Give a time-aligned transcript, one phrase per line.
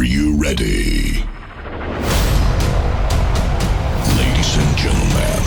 [0.00, 1.22] Are you ready?
[4.16, 5.42] Ladies and gentlemen,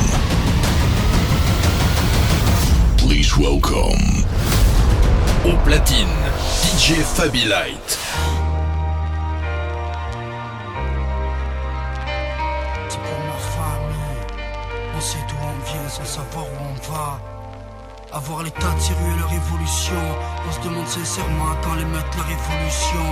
[2.99, 4.05] please welcome.
[5.44, 6.13] Au platine,
[6.62, 7.97] DJ Fabi Light.
[12.90, 14.38] C'est pour ma famille.
[14.96, 17.33] On sait d'où on vient sans savoir où on va.
[18.13, 19.98] Avoir l'état de rues et leur évolution.
[20.48, 23.04] On se demande sincèrement quand les mettre leur révolution.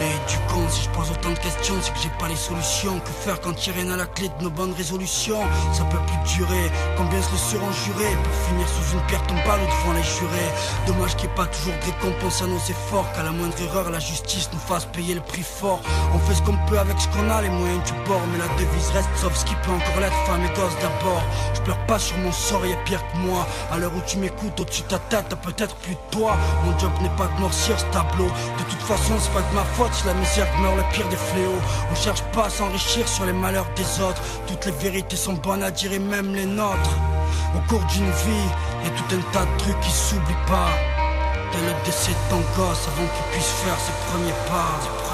[0.00, 2.98] Et du con, si je pose autant de questions, c'est que j'ai pas les solutions.
[3.00, 5.42] Que faire quand il rien à la clé de nos bonnes résolutions?
[5.74, 6.72] Ça peut plus durer.
[6.96, 10.50] Combien se le seront jurés pour finir sous une pierre tombale ou devant les jurés?
[10.86, 13.12] Dommage qu'il n'y ait pas toujours de récompense à nos efforts.
[13.12, 15.80] Qu'à la moindre erreur, la justice nous fasse payer le prix fort.
[16.14, 18.22] On fait ce qu'on peut avec ce qu'on a, les moyens du bord.
[18.32, 20.16] Mais la devise reste sauf ce qui peut encore l'être.
[20.24, 21.22] Femme et d'abord.
[21.52, 23.46] Je pleure pas sur mon sort, y a pire que moi.
[23.70, 26.36] À l'heure où tu m'écoutes, au-dessus de ta tête, t'as peut-être plus de toi.
[26.64, 28.26] Mon job n'est pas de noircir ce tableau.
[28.26, 31.16] De toute façon, c'est pas de ma faute si la misère meurt le pire des
[31.16, 31.60] fléaux.
[31.90, 34.22] On cherche pas à s'enrichir sur les malheurs des autres.
[34.46, 36.96] Toutes les vérités sont bonnes à dire et même les nôtres.
[37.54, 38.48] Au cours d'une vie,
[38.84, 40.70] y tout un tas de trucs qui s'oublient pas.
[41.52, 43.78] Dès le décès de ton gosse, avant qu'il puisse faire.
[43.78, 45.05] Ses premiers pas.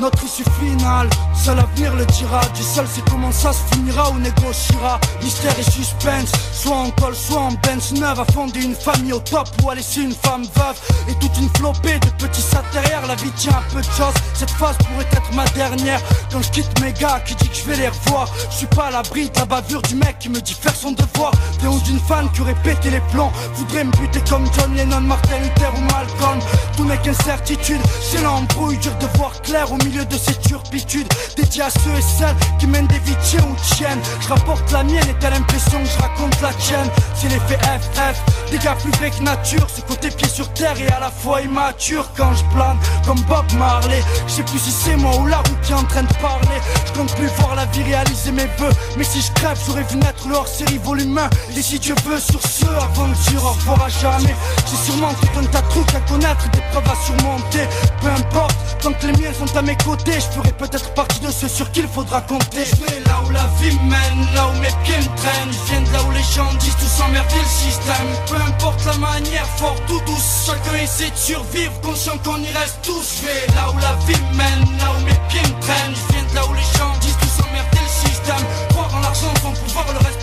[0.00, 2.40] Notre issue finale, seul l'avenir le dira.
[2.54, 5.00] Du seul c'est comment ça se finira ou négociera.
[5.22, 8.20] Mystère et suspense, soit en col, soit en bench neuve.
[8.20, 10.78] À fonder une famille au top ou à laisser une femme veuve.
[11.08, 13.06] Et toute une flopée de petits sats derrière.
[13.08, 14.14] La vie tient un peu de choses.
[14.34, 16.00] Cette phase pourrait être ma dernière.
[16.30, 18.28] Quand je quitte mes gars qui dit que je vais les revoir?
[18.50, 20.92] Je suis pas à l'abri de la bavure du mec qui me dit faire son
[20.92, 21.32] devoir.
[21.60, 23.32] Des ou d'une fan qui aurait pété les plombs.
[23.54, 26.38] Voudrait me buter comme John Lennon, Martin Luther ou Malcolm.
[26.76, 27.80] Tout n'est qu'incertitude.
[28.00, 31.08] C'est l'embrouille, dur de voir clair au milieu de ces turpitudes.
[31.36, 34.00] Dédié à ceux et celles qui mènent des vies tiens ou tiennes.
[34.20, 36.88] Je rapporte la mienne et t'as l'impression que je raconte la tienne.
[37.14, 39.66] C'est l'effet FF, des gars plus vrais que nature.
[39.74, 43.46] Ce côté pied sur terre et à la fois immature quand je plane comme Bob
[43.58, 44.02] Marley.
[44.26, 46.60] Je sais plus si c'est moi ou la route qui est en train de parler.
[46.86, 48.72] Je compte plus voir la vie réaliser mes vœux.
[48.96, 51.56] Mais si je crève, j'aurais vu naître le hors-série volume 1.
[51.56, 54.36] Et si Dieu veut, sur ce, avant de dire au revoir à jamais.
[54.70, 57.66] J'ai sûrement tout un tas de trucs à connaître, des preuves à surmonter.
[58.02, 61.48] Peu importe, tant que les miens sont à mes je ferai peut-être partie de ceux
[61.48, 62.64] sur qui il faudra compter.
[62.64, 65.52] Je vais là où la vie mène, là où mes pieds me traînent.
[65.52, 68.08] Je viens de là où les gens disent tout s'emmerder le système.
[68.28, 72.78] Peu importe la manière, fort ou douce, chacun essaie de survivre, conscient qu'on y reste
[72.82, 73.20] tous.
[73.20, 75.94] Je vais là où la vie mène, là où mes pieds me traînent.
[75.94, 78.44] Je viens de là où les gens disent tout s'emmerder le système.
[78.70, 80.18] Croire en l'argent, son pouvoir, le respect.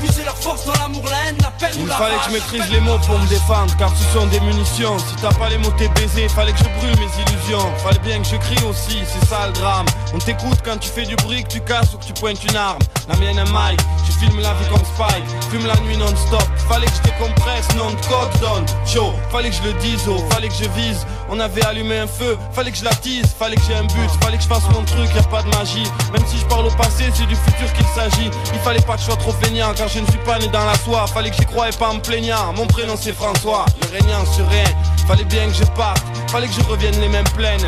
[0.00, 2.30] Puiser leur force dans l'amour, la haine, la peine ou Il la fallait que je
[2.30, 4.98] maîtrise les mots pour me défendre car ce sont des munitions.
[4.98, 7.66] Si t'as pas les mots t'es baisé, fallait que je brûle mes illusions.
[7.78, 9.86] Fallait bien que je crie aussi, c'est ça le drame.
[10.14, 12.56] On t'écoute quand tu fais du bruit, que tu casses ou que tu pointes une
[12.56, 12.78] arme.
[13.08, 15.26] La mienne est Mike, je filme la vie comme Spike.
[15.50, 18.66] Fume la nuit non-stop, fallait que je décompresse, non de code donne.
[18.86, 21.06] Chaud, fallait que je le dise, oh, fallait que je vise.
[21.28, 24.36] On avait allumé un feu, fallait que je l'attise Fallait que j'ai un but, fallait
[24.36, 25.84] que je fasse mon truc, y a pas de magie.
[26.12, 28.30] Même si je parle au passé, c'est du futur qu'il s'agit.
[28.54, 30.76] Il fallait pas que je sois trop feignant car je ne suis pas dans la
[30.76, 31.06] soie.
[31.06, 32.52] Fallait que j'y croie et pas en me plaignant.
[32.54, 34.64] Mon prénom c'est François, le régnant sur rien
[35.06, 37.60] Fallait bien que je parte, fallait que je revienne les mêmes pleines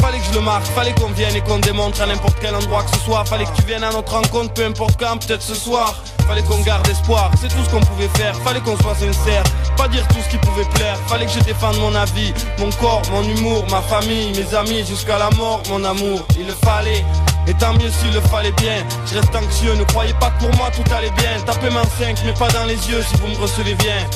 [0.00, 2.82] Fallait que je le marque, fallait qu'on vienne et qu'on démontre à n'importe quel endroit
[2.82, 3.24] que ce soit.
[3.24, 6.02] Fallait que tu viennes à notre rencontre, peu importe quand, peut-être ce soir.
[6.26, 8.34] Fallait qu'on garde espoir, c'est tout ce qu'on pouvait faire.
[8.42, 9.44] Fallait qu'on soit sincère,
[9.76, 10.98] pas dire tout ce qui pouvait plaire.
[11.06, 15.18] Fallait que je défende mon avis, mon corps, mon humour, ma famille, mes amis Jusqu'à
[15.18, 17.04] la mort, mon amour, il le fallait
[17.46, 20.54] et tant mieux s'il le fallait bien Je reste anxieux, ne croyez pas que pour
[20.56, 23.36] moi tout allait bien Tapez main 5 mais pas dans les yeux si vous me
[23.36, 24.06] recevez bien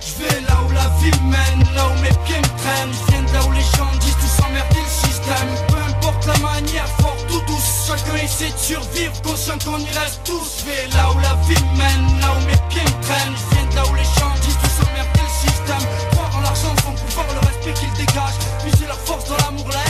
[0.00, 2.92] Je vais là où la vie mène, là où mes pieds me traînent.
[2.92, 5.50] Je viens de là où les gens disent tout s'emmerder le système.
[5.68, 10.20] Peu importe la manière, fort ou douce, chacun essaie de survivre, conscient qu'on y reste
[10.24, 10.60] tous.
[10.60, 13.34] Je vais là où la vie mène, là où mes pieds me traînent.
[13.34, 15.84] Je viens là où les gens disent tout s'emmerder le système.
[16.12, 18.40] Croire en l'argent, son pouvoir, le respect qu'ils dégagent.
[18.62, 19.83] Puiser leur force dans l'amour, la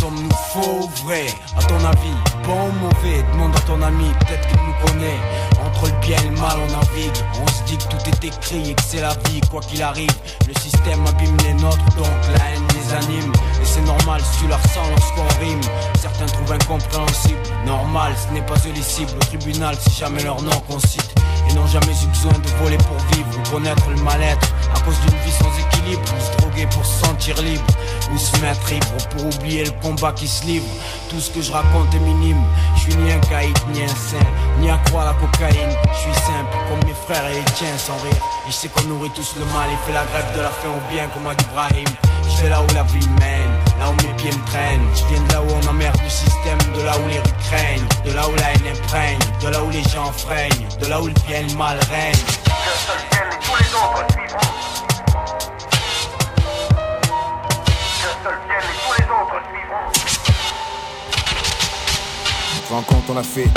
[0.00, 1.26] Sommes-nous faux ou vrai
[1.58, 2.16] À ton avis,
[2.46, 3.22] bon ou mauvais?
[3.34, 5.20] Demande à ton ami, peut-être qu'il nous connaît.
[5.62, 7.12] Entre le bien et le mal on navigue.
[7.42, 10.08] On se dit que tout est écrit et que c'est la vie Quoi qu'il arrive,
[10.48, 13.30] le système abîme les nôtres Donc la haine les anime.
[13.60, 15.60] Et c'est normal si tu la ressens lorsqu'on rime.
[16.00, 16.29] Certains
[16.70, 17.40] incompréhensible.
[17.66, 21.14] Normal, ce n'est pas eux les Au tribunal, c'est jamais leur nom qu'on cite.
[21.48, 24.48] Et n'ont jamais eu besoin de voler pour vivre Ou connaître le mal-être.
[24.74, 27.64] À cause d'une vie sans équilibre Ou se droguer pour se sentir libre.
[28.12, 30.66] Ou se mettre ivre pour oublier le combat qui se livre.
[31.08, 32.42] Tout ce que je raconte est minime.
[32.76, 34.30] Je suis ni un caïd, ni un saint.
[34.60, 35.76] Ni à croire la cocaïne.
[35.92, 38.22] Je suis simple comme mes frères et les tiens sans rire.
[38.46, 40.70] Et je sais qu'on nourrit tous le mal Et fait la grève de la faim
[40.70, 41.34] au bien comme a
[42.28, 44.86] Je vais là où la vie mène là où mes pieds me traînent.
[44.94, 47.88] Je viens de là où on emmerde le système, de là où les rues craignent,
[48.04, 51.06] de là où la haine imprègne, de là où les gens fraignent, de là où
[51.06, 52.22] le bien et le mal règne.
[52.44, 53.00] Le seul
[53.40, 54.52] tous les autres suivront.
[58.02, 59.88] Le seul bien tous les autres suivront.
[63.08, 63.50] On l'a fait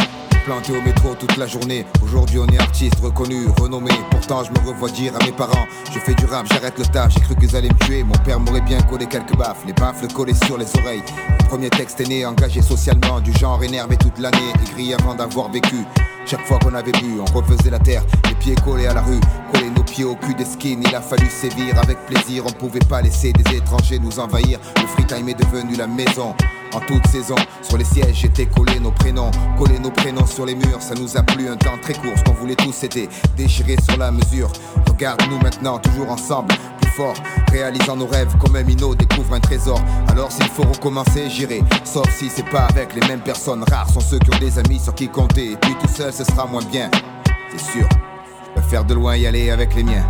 [0.45, 1.85] planté au métro toute la journée.
[2.03, 3.91] Aujourd'hui, on est artiste, reconnu, renommé.
[4.11, 7.13] Pourtant, je me revois dire à mes parents Je fais du rap, j'arrête le taf.
[7.13, 8.03] J'ai cru qu'ils allaient me tuer.
[8.03, 9.63] Mon père m'aurait bien collé quelques baffes.
[9.65, 11.03] Les baffles collés sur les oreilles.
[11.39, 13.19] Le premier texte est né, engagé socialement.
[13.21, 14.37] Du genre énervé toute l'année.
[14.61, 15.77] Écrit avant d'avoir vécu.
[16.25, 19.19] Chaque fois qu'on avait bu, on refaisait la terre, les pieds collés à la rue,
[19.53, 20.81] coller nos pieds au cul des skins.
[20.81, 24.57] Il a fallu sévir avec plaisir, on pouvait pas laisser des étrangers nous envahir.
[24.77, 26.33] Le free time est devenu la maison.
[26.73, 30.55] En toute saison, sur les sièges étaient collés nos prénoms, coller nos prénoms sur les
[30.55, 32.13] murs, ça nous a plu un temps très court.
[32.17, 34.51] Ce qu'on voulait tous c'était déchirer sur la mesure.
[34.87, 37.13] Regarde-nous maintenant, toujours ensemble, plus fort,
[37.51, 39.79] réalisant nos rêves comme un minot découvre un trésor.
[40.09, 41.61] Alors s'il faut recommencer, j'irai.
[41.83, 43.63] Sauf si c'est pas avec les mêmes personnes.
[43.69, 45.51] Rares sont ceux qui ont des amis sur qui compter.
[45.51, 46.89] Et puis tout seul, ce sera moins bien.
[47.51, 47.87] C'est sûr.
[48.55, 50.05] Je préfère de loin y aller avec les miens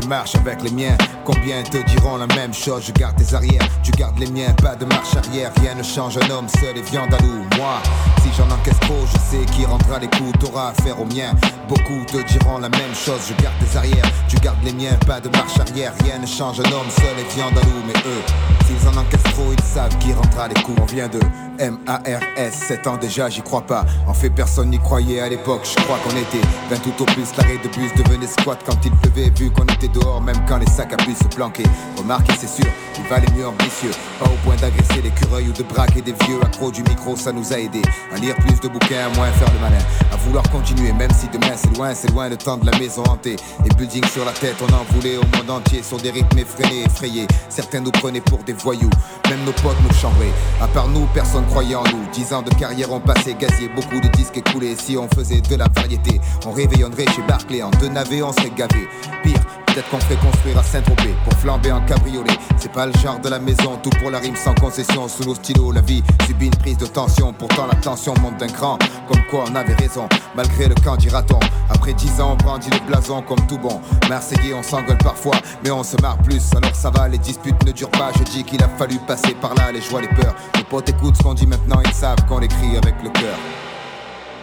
[0.00, 0.96] je marche avec les miens.
[1.28, 2.84] Combien te diront la même chose?
[2.86, 5.52] Je garde tes arrières, tu gardes les miens, pas de marche arrière.
[5.60, 7.44] Rien ne change, un homme seul et viande à loup.
[7.58, 7.82] Moi,
[8.22, 10.32] si j'en encaisse trop, je sais qui rendra les coups.
[10.40, 11.34] T'auras affaire aux miens.
[11.68, 13.20] Beaucoup te diront la même chose.
[13.28, 15.92] Je garde tes arrières, tu gardes les miens, pas de marche arrière.
[16.02, 17.82] Rien ne change, un homme seul et viande à loup.
[17.86, 18.22] Mais eux,
[18.66, 20.80] s'ils en encaissent trop, ils savent qui rendra les coups.
[20.80, 21.20] On vient de
[21.58, 23.84] M-A-R-S, 7 ans déjà, j'y crois pas.
[24.06, 25.68] En fait, personne n'y croyait à l'époque.
[25.68, 26.40] Je crois qu'on était
[26.70, 27.36] 20 tout au plus.
[27.36, 30.66] L'arrêt de bus devenait squat quand il pleuvait, vu qu'on était dehors, même quand les
[30.66, 31.64] sacs à pu se planquer.
[31.96, 33.90] Remarquez, c'est sûr, il valait mieux ambitieux.
[34.18, 37.52] Pas au point d'agresser l'écureuil ou de braquer des vieux accros du micro, ça nous
[37.52, 37.82] a aidé.
[38.14, 39.82] À lire plus de bouquins, à moins faire le malin.
[40.12, 43.02] À vouloir continuer, même si demain c'est loin, c'est loin le temps de la maison
[43.08, 43.36] hantée.
[43.64, 46.84] Les buildings sur la tête, on en voulait au monde entier, sur des rythmes effrénés,
[46.84, 47.26] effrayés.
[47.48, 48.90] Certains nous prenaient pour des voyous,
[49.28, 50.32] même nos potes nous chambraient.
[50.60, 52.06] À part nous, personne croyait en nous.
[52.12, 54.76] Dix ans de carrière ont passé, gazier, beaucoup de disques écoulés.
[54.76, 57.62] Si on faisait de la variété, on réveillonnerait chez Barclay.
[57.62, 58.88] En deux navets, on serait gavé.
[59.22, 59.40] Pire,
[59.78, 62.36] Peut-être qu'on ferait construire à Saint-Tropez pour flamber en cabriolet.
[62.56, 65.06] C'est pas le genre de la maison, tout pour la rime sans concession.
[65.06, 67.32] Sous nos stylos, la vie subit une prise de tension.
[67.32, 68.76] Pourtant, la tension monte d'un cran.
[69.06, 71.38] Comme quoi, on avait raison, malgré le camp dira-t-on.
[71.70, 73.80] Après dix ans, on brandit le blason comme tout bon.
[74.08, 76.42] Marseillais, on s'engueule parfois, mais on se marre plus.
[76.56, 78.10] Alors ça va, les disputes ne durent pas.
[78.18, 80.34] Je dis qu'il a fallu passer par là, les joies, les peurs.
[80.56, 83.38] Les potes écoutent ce qu'on dit maintenant, ils savent qu'on l'écrit avec le cœur.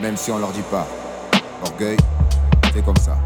[0.02, 0.88] Même si on leur dit pas.
[1.62, 1.98] Orgueil,
[2.74, 3.18] c'est comme ça.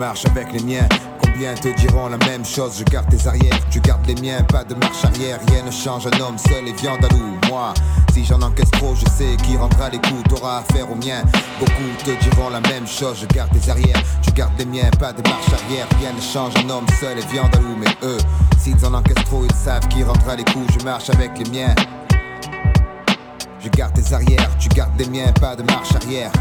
[0.00, 0.88] Marche avec les miens.
[1.22, 2.78] Combien te diront la même chose?
[2.78, 5.38] Je garde tes arrières, tu gardes les miens, pas de marche arrière.
[5.48, 7.36] Rien ne change, un homme seul et viande à loup.
[7.50, 7.74] Moi,
[8.14, 10.22] si j'en encaisse trop, je sais qui rendra les coups.
[10.26, 11.22] T'auras affaire aux miens.
[11.58, 13.18] Beaucoup te diront la même chose.
[13.20, 15.86] Je garde tes arrières, tu gardes les miens, pas de marche arrière.
[16.00, 17.76] Rien ne change, un homme seul et viande à loup.
[17.78, 18.18] Mais eux,
[18.58, 20.72] s'ils en encaissent trop, ils savent qui rendra les coups.
[20.78, 21.74] Je marche avec les miens.
[23.62, 26.32] Je garde tes arrières, tu gardes les miens, pas de marche arrière.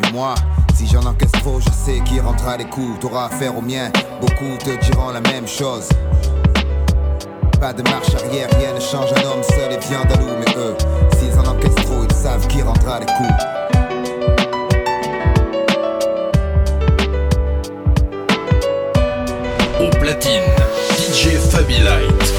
[0.00, 0.36] Mais moi,
[0.74, 2.98] si j'en encaisse trop, je sais qui rentrera les coups.
[3.00, 3.90] T'auras affaire aux miens,
[4.20, 5.88] beaucoup te diront la même chose.
[7.60, 10.34] Pas de marche arrière, rien ne change, un homme seul et viande à loup.
[10.38, 10.76] Mais eux,
[11.18, 13.44] s'ils en encaissent trop, ils savent qui rentrera les coups.
[19.80, 20.42] Au platine,
[20.98, 22.34] DJ Fabi Light.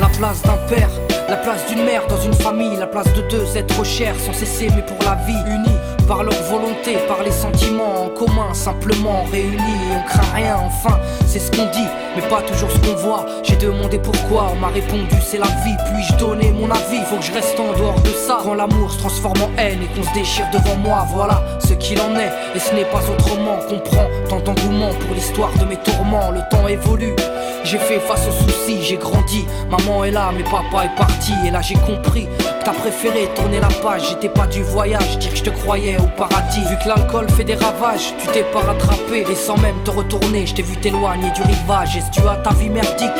[0.00, 0.90] La place d'un père
[1.28, 4.68] la place d'une mère dans une famille, la place de deux êtres chers sans cesser
[4.76, 9.58] mais pour la vie unis par leur volonté, par les sentiments en commun, simplement réunis
[9.94, 13.26] on craint rien enfin, c'est ce qu'on dit, mais pas toujours ce qu'on voit.
[13.42, 17.22] J'ai demandé pourquoi, on m'a répondu c'est la vie, puis-je donner mon avis, faut que
[17.22, 18.38] je reste en dehors de ça.
[18.42, 22.00] Quand l'amour se transforme en haine et qu'on se déchire devant moi, voilà ce qu'il
[22.00, 25.76] en est, et ce n'est pas autrement qu'on prend tant d'engouement pour l'histoire de mes
[25.76, 27.14] tourments, le temps évolue.
[27.64, 29.46] J'ai fait face aux soucis, j'ai grandi.
[29.70, 31.32] Maman est là, mais papa est parti.
[31.46, 32.28] Et là j'ai compris
[32.64, 34.08] t'as préféré tourner la page.
[34.08, 36.60] J'étais pas du voyage, dire que je te croyais au paradis.
[36.68, 39.24] Vu que l'alcool fait des ravages, tu t'es pas rattrapé.
[39.30, 41.96] Et sans même te retourner, je t'ai vu t'éloigner du rivage.
[41.96, 43.10] Est-ce tu as ta vie merdique?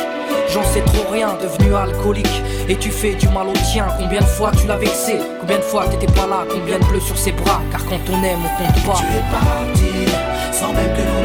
[0.51, 2.41] J'en sais trop rien, devenu alcoolique.
[2.67, 3.87] Et tu fais du mal au tien.
[3.99, 5.19] Combien de fois tu l'as vexé?
[5.39, 7.61] Combien de fois t'étais pas là Combien de bleus sur ses bras?
[7.71, 9.01] Car quand on aime, on compte pas.
[9.75, 11.24] Tu es sans même que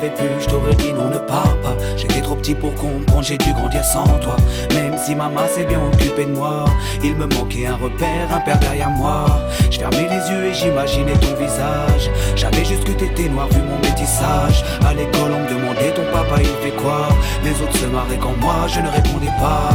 [0.00, 1.76] si j'avais pu, je t'aurais dit non, ne pars pas.
[1.96, 4.36] J'étais trop petit pour comprendre, j'ai dû grandir sans toi.
[4.74, 6.64] Même si maman s'est bien occupée de moi,
[7.02, 9.26] il me manquait un repère, un père derrière moi.
[9.70, 12.10] Je fermais les yeux et j'imaginais ton visage.
[12.36, 14.64] J'avais juste que t'étais noir vu mon métissage.
[14.86, 17.08] À l'école, on me demandait ton papa papa il fait quoi?
[17.44, 19.70] Les autres se marraient quand moi je ne répondais pas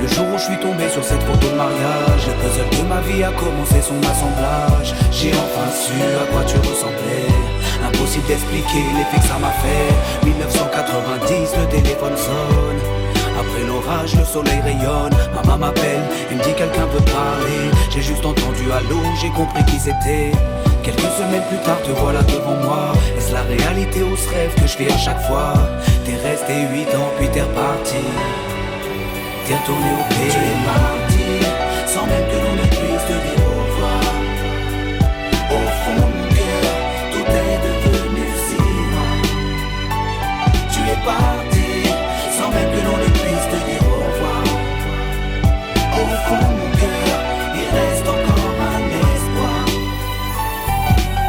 [0.00, 3.00] Le jour où je suis tombé sur cette photo de mariage Le puzzle de ma
[3.00, 7.55] vie a commencé son assemblage J'ai enfin su à quoi tu ressemblais
[8.06, 12.78] Impossible d'expliquer l'effet que ça m'a fait 1990 le téléphone sonne
[13.36, 15.10] après l'orage, le soleil rayonne.
[15.34, 17.66] Maman m'appelle, il me dit quelqu'un peut parler.
[17.90, 20.30] J'ai juste entendu allô, j'ai compris qui c'était.
[20.84, 22.92] Quelques semaines plus tard, te voilà devant moi.
[23.18, 25.54] Est-ce la réalité ou ce rêve que je fais à chaque fois?
[26.04, 28.06] T'es resté 8 ans, puis t'es reparti.
[29.46, 30.30] T'es retourné au pays.
[30.30, 33.45] Tu es parti, sans même que l'on ne puisse te dire
[41.06, 41.45] Tu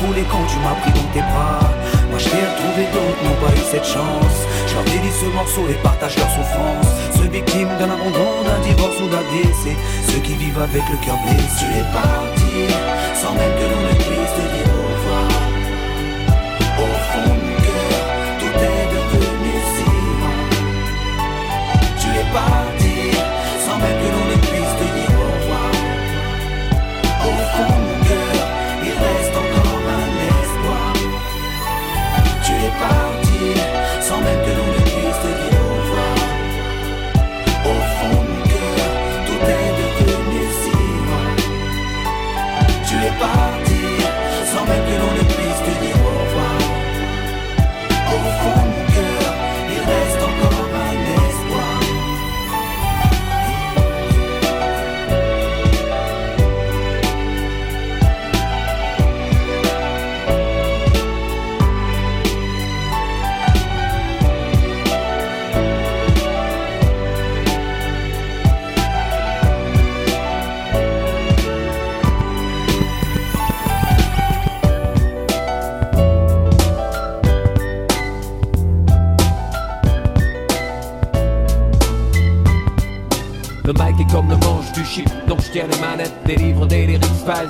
[0.00, 1.70] coulé quand tu m'as pris dans tes bras.
[2.10, 4.38] Moi je t'ai retrouvé, d'autres n'ont pas eu cette chance.
[4.66, 6.90] Je leur dédie ce morceau et partage leur souffrance.
[7.16, 9.76] Ceux victimes d'un abandon, d'un divorce ou d'un décès.
[10.08, 11.64] Ceux qui vivent avec le cœur blessé.
[11.64, 12.54] Tu es parti,
[13.14, 14.63] sans même que l'on ne puisse te dire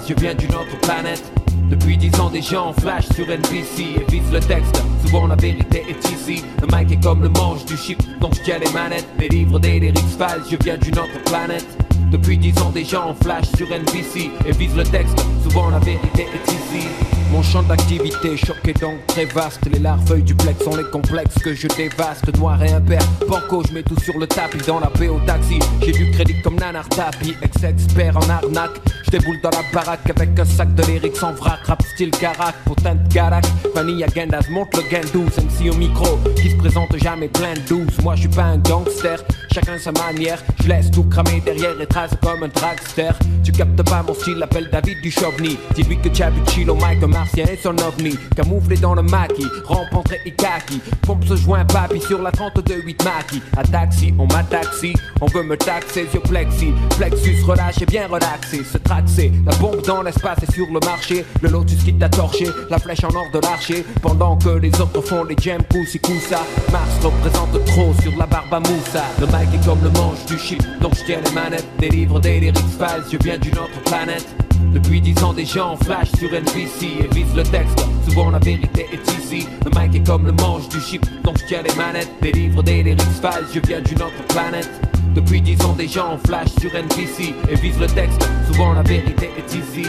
[0.09, 1.23] je viens d'une autre planète.
[1.71, 4.83] Depuis dix ans des gens flash sur NBC et visent le texte.
[5.05, 6.45] Souvent la vérité est ici.
[6.61, 9.07] Le mic est comme le manche du chip dont je tiens les manettes.
[9.19, 11.67] Délivre des lyrics files, je viens d'une autre planète.
[12.11, 16.23] Depuis dix ans des gens flash sur NBC et visent le texte, souvent la vérité
[16.23, 19.67] est ici mon champ d'activité choqué donc très vaste.
[19.73, 22.37] Les larves duplex sont les complexes que je dévaste.
[22.39, 24.59] Noir et impair, banco je mets tout sur le tapis.
[24.67, 27.35] Dans la paix au taxi, j'ai du crédit comme Nanar Tapi.
[27.43, 31.61] Ex-expert en arnaque, je déboule dans la baraque Avec un sac de lyrics en vrac,
[31.65, 36.19] rap style carac Potin de garac, Vanilla Gendas monte le gain 12 MC au micro,
[36.37, 37.99] qui se présente jamais plein de douze.
[38.03, 39.23] Moi je suis pas un gangster,
[39.53, 40.39] chacun sa manière.
[40.63, 43.11] Je laisse tout cramer derrière et trace comme un dragster.
[43.43, 47.47] Tu captes pas mon style, appelle David du Chauvigny Dis-lui que Chabuchil au mic, martien
[47.47, 52.21] et son ovni Camouflé dans le maquis, rampentré et kaki Pompe ce joint papi sur
[52.21, 56.73] la 32-8 maquis À taxi, on m'a taxi, on veut me taxer sur plexi.
[56.97, 61.25] Plexus relâché, bien relaxé, se traxer La bombe dans l'espace et sur le marché.
[61.43, 63.85] Le lotus qui t'a torché, la flèche en or de l'archer.
[64.03, 66.41] Pendant que les autres font les jams poussi coussa.
[66.73, 69.05] Mars représente trop sur la barbe à moussa.
[69.21, 72.41] Le mic est comme le manche du chip, donc je tiens les manettes Délivre des
[72.41, 77.05] lyrics files, je viens d'une autre planète depuis dix ans des gens flash sur NBC
[77.05, 79.47] et visent le texte, souvent la vérité est ici.
[79.65, 82.11] Le mic est comme le manche du chip, donc je tiens les manettes.
[82.23, 84.71] Délivre des lyrics files, je viens d'une autre planète.
[85.15, 89.31] Depuis dix ans des gens flash sur NBC et visent le texte, souvent la vérité
[89.39, 89.87] est ici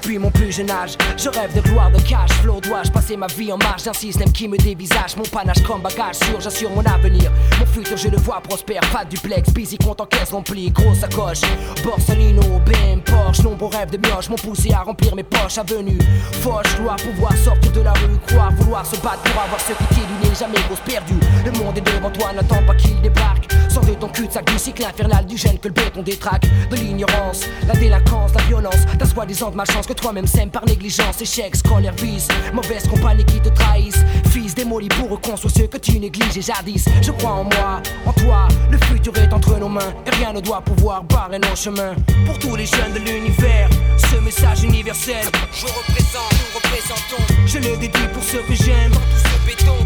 [0.00, 2.60] Depuis mon plus jeune âge, je rêve de gloire, de cash flow.
[2.60, 6.14] Dois-je passer ma vie en marge d'un système qui me dévisage Mon panache comme bagage
[6.22, 7.32] sûr, j'assure mon avenir.
[7.58, 8.80] Mon futur, je le vois prospère.
[8.92, 11.40] Pas de duplex, busy, compte en caisse remplie, grosse sacoche.
[11.82, 15.58] Borsalino, BM, Porsche, nombreux rêves de mioche m'ont poussé à remplir mes poches.
[15.58, 15.98] Avenue,
[16.42, 20.00] Foch, dois pouvoir sortir de la rue, croire, vouloir se battre pour avoir ce qui
[20.00, 21.18] est du nez, jamais grosse perdue.
[21.44, 23.48] Le monde est devant toi, n'attends pas qu'il débarque.
[23.86, 26.46] De ton cul-de-sac du cycle infernal du gène que le béton détraque.
[26.68, 28.84] De l'ignorance, la délinquance, la violence.
[28.98, 31.20] Ta soi-disant de malchance que toi-même sèmes par négligence.
[31.22, 32.28] Échec, scolaire, vice.
[32.52, 34.04] Mauvaise compagnie qui te trahissent.
[34.30, 36.84] Fils démoli pour reconstruire ceux que tu négliges et jadis.
[37.00, 38.48] Je crois en moi, en toi.
[38.70, 39.94] Le futur est entre nos mains.
[40.06, 41.94] Et rien ne doit pouvoir barrer nos chemins.
[42.26, 45.24] Pour tous les jeunes de l'univers, ce message universel.
[45.52, 47.46] Je représente, nous représentons.
[47.46, 48.90] Je le dédie pour ceux que j'aime.
[48.90, 49.76] Dans tout ce béton.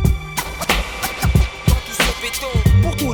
[1.69, 2.62] Dans tout ce béton.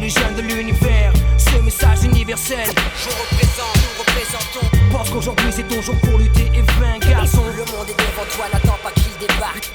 [0.08, 2.64] Les jeunes de l'univers, ce message universel.
[2.64, 4.66] Je représente, nous représentons.
[4.90, 7.42] Pense qu'aujourd'hui c'est ton jour pour lutter et vaincre, garçon.
[7.54, 9.70] Le monde est devant toi, n'attends pas qu'il débarque.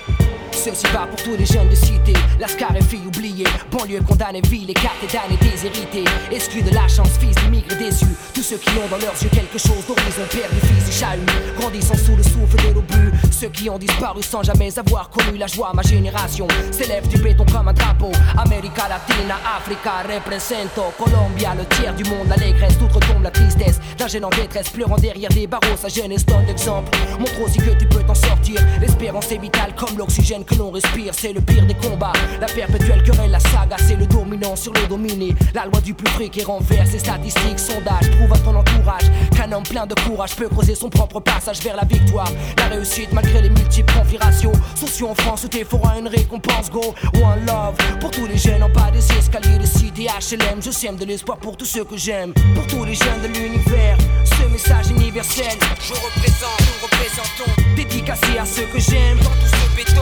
[0.51, 4.71] Ceci va pour tous les jeunes de cité, Lascar et filles oubliées, banlieue condamnée, ville,
[4.71, 8.97] écartée, damnée, déshérités, exclus de la chance, fils d'immigrés déçus, tous ceux qui ont dans
[8.97, 13.11] leurs yeux quelque chose d'horizon, perdu, fils et chahut, grandissant sous le souffle de l'obus,
[13.43, 17.45] ceux qui ont disparu sans jamais avoir connu la joie, ma génération s'élève du béton
[17.51, 23.21] comme un drapeau, América Latina, Africa, represento, Colombia, le tiers du monde, l'allégresse, toute retombe
[23.21, 27.41] la tristesse, d'un jeune en détresse, pleurant derrière des barreaux, sa jeunesse donne d'exemple, montre
[27.45, 31.33] aussi que tu peux t'en sortir, l'espérance est vitale comme l'oxygène que l'on respire, c'est
[31.33, 32.13] le pire des combats.
[32.39, 35.35] La perpétuelle querelle, la saga, c'est le dominant sur le dominé.
[35.53, 38.09] La loi du plus près qui renverse les statistiques, sondages.
[38.17, 41.75] Prouve à ton entourage qu'un homme plein de courage peut creuser son propre passage vers
[41.75, 42.29] la victoire.
[42.57, 44.51] La réussite malgré les multiples configurations.
[44.75, 46.93] Sociaux en France fera une récompense, go.
[47.15, 50.61] One love pour tous les jeunes en bas des escaliers de cité HLM.
[50.61, 52.33] Je sème de l'espoir pour tous ceux que j'aime.
[52.55, 55.57] Pour tous les jeunes de l'univers, ce message universel.
[55.81, 57.51] Je représente, nous représentons.
[57.75, 59.17] Dédicacé à ceux que j'aime.
[59.17, 60.01] Dans tout ce béton.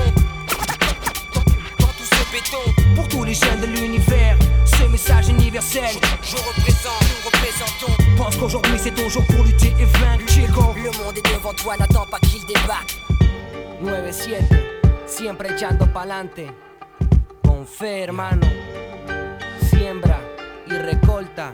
[2.95, 5.95] Pour tous les jeunes de l'univers, ce message universel.
[6.23, 8.15] Je représente, nous représentons.
[8.17, 10.23] Pense qu'aujourd'hui c'est ton jour pour lutter et vaincre.
[10.75, 13.10] Le monde est devant toi, n'attends pas qu'il débarque.
[13.81, 16.53] 9-7, siempre echando pa'lante.
[17.41, 18.45] Con fe, hermano.
[19.69, 20.19] Siembra
[20.67, 21.53] y recolta.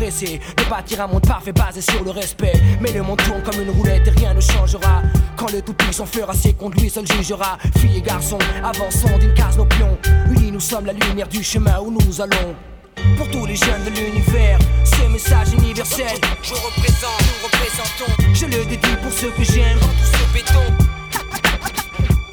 [0.01, 2.53] pressé de bâtir un monde parfait basé sur le respect.
[2.81, 5.03] Mais le monde tourne comme une roulette et rien ne changera.
[5.37, 7.57] Quand le tout-puissant fera ses comptes, lui seul jugera.
[7.77, 9.97] Filles et garçons, avançons d'une case nos pions.
[10.31, 12.55] Unis, nous sommes la lumière du chemin où nous allons.
[13.15, 16.17] Pour tous les jeunes de l'univers, ce message universel.
[16.41, 18.33] Je représente, nous représentons.
[18.33, 19.77] Je le dédie pour ceux que j'aime.
[19.79, 20.65] Dans tout ce béton.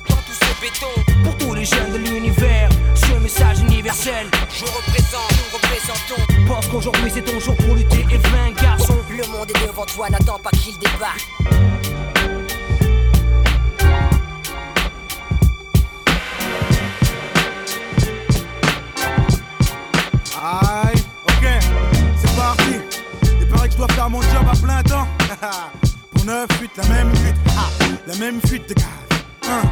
[0.09, 1.22] Dans tout ce béton.
[1.22, 4.26] Pour tous les jeunes de l'univers, ce message universel.
[4.59, 6.49] Je représente, nous représentons.
[6.49, 8.97] Pense qu'aujourd'hui c'est ton jour pour lutter et vaincre, garçon.
[9.09, 11.29] Le monde est devant toi, n'attends pas qu'il débarque.
[20.42, 21.49] Aïe, ok,
[22.16, 22.81] c'est parti.
[23.40, 25.07] Il paraît que je dois faire mon job à plein temps.
[26.11, 27.71] Pour 9 fuites, la même fuite, ah,
[28.09, 28.85] la même fuite de gaz.
[29.49, 29.62] Hein,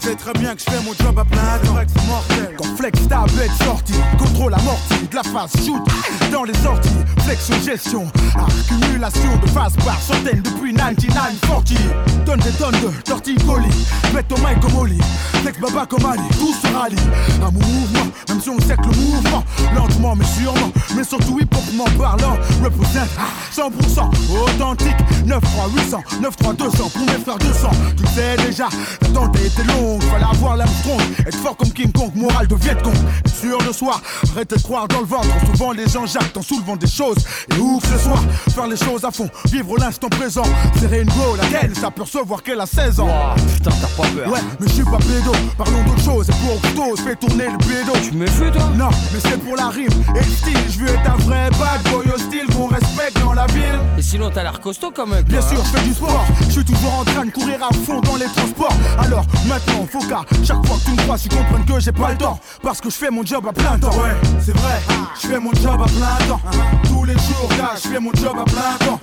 [0.00, 1.76] C'est très bien que je fais mon job à plein temps.
[2.06, 2.56] Mortel.
[2.58, 5.82] Quand flex tablette sortie, contrôle amorti, de la phase shoot
[6.30, 6.90] dans les sorties,
[7.24, 11.72] flexion gestion, accumulation de phase par centaines depuis 1940.
[12.26, 14.98] Donne des tonnes de torticolis, mets ton mic comme Oli,
[15.42, 16.96] flex baba comme Ali, tout se rallie.
[17.42, 21.84] Un mouvement, même si on sait que le mouvement, lentement mais sûrement, mais surtout hopement
[21.98, 23.08] parlant, représente
[23.54, 24.10] 100%
[24.42, 24.96] authentique.
[25.24, 27.70] 9 3 800, 9 3 200 pour mes frères 200.
[27.96, 28.68] Tu sais déjà,
[29.02, 33.34] l'attente été longue, fallait avoir l'Armstrong, être fort comme King Kong, morale de Vietcong, être
[33.34, 34.00] sûr de soi,
[34.32, 37.18] arrête de croire dans le ventre, souvent les gens jactent en soulevant des choses.
[37.54, 38.22] Et ouf ce soir,
[38.54, 40.44] faire les choses à fond, vivre l'instant présent,
[40.80, 43.08] serrer une go, laquelle s'apercevoir qu'elle a 16 ans.
[43.54, 44.32] putain, t'as pas peur.
[44.32, 46.32] Ouais, mais je suis pas pédo, parlons d'autre chose, et
[46.74, 47.92] pour je fais tourner le pédo.
[48.02, 48.70] Tu me fais toi?
[48.76, 51.82] Non, mais c'est pour la rime et le style, je veux être un vrai bad
[51.90, 53.78] boy hostile qu'on respecte dans la ville.
[53.98, 55.24] Et sinon, t'as l'air costaud quand même.
[55.24, 55.64] Bien toi, sûr, hein.
[55.72, 58.26] je fais du sport, je suis toujours en train de courir à fond dans les
[58.26, 58.76] transports.
[58.98, 62.12] Alors maintenant, faut qu'à chaque fois que tu me crois, tu comprennes que j'ai pas
[62.12, 62.38] le temps.
[62.62, 63.90] Parce que je fais mon job à plein temps.
[63.90, 64.80] Ouais, c'est vrai,
[65.20, 66.40] je fais mon job à plein temps.
[66.84, 69.00] Tous les jours, gars, je fais mon job à plein temps.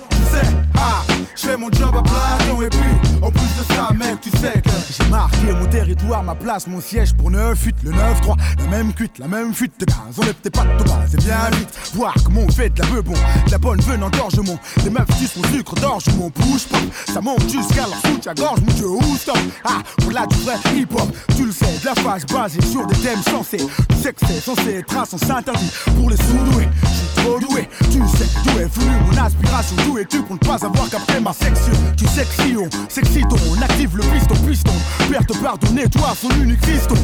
[0.76, 1.02] Ah,
[1.36, 4.70] je mon job à temps et puis, en plus de ça, mec, tu sais que
[4.90, 9.18] j'ai marqué mon territoire, ma place, mon siège pour 9-8, le 9-3, la même cuite,
[9.18, 12.50] la même fuite gaz, on peut-être pas de base, c'est bien vite, voir comment on
[12.50, 15.74] fait de la bon, de la bonne veine en gorgement, les meufs sucent mon sucre
[15.76, 16.78] d'orge, mon bouge pas,
[17.12, 20.56] ça monte jusqu'à leur soutien gorge, mon dieu, où stop, ah, pour là du vrai
[20.74, 24.26] hip-hop, tu le sais, de la phase basée sur des thèmes sensés, tu sais que
[24.26, 28.28] c'est censé être un sens interdit pour les sous-doués, je suis trop doué, tu sais
[28.44, 32.06] d'où est venu mon aspiration, d'où es-tu pour ne pas avoir capté ma section, tu
[32.06, 34.72] sais que si on active le piston, piston,
[35.10, 36.94] perte pardonner, toi son unique fiston,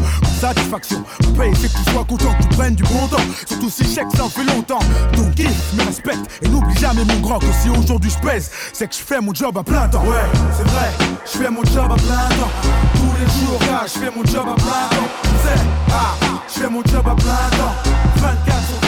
[0.41, 3.85] satisfaction, mon paye c'est que tu sois content, tu prennes du bon temps, surtout si
[3.85, 4.81] chèque ça fait longtemps,
[5.17, 8.89] donc kiffe, me respecte, et n'oublie jamais mon grand que si aujourd'hui je pèse, c'est
[8.89, 10.91] que je fais mon job à plein temps, ouais, c'est vrai,
[11.25, 12.51] je fais mon job à plein temps,
[12.95, 15.11] tous les jours, je fais mon job à plein temps,
[15.45, 15.61] c'est,
[15.93, 16.15] ah,
[16.49, 17.75] je fais mon job à plein temps,
[18.17, 18.80] 24 sur 24,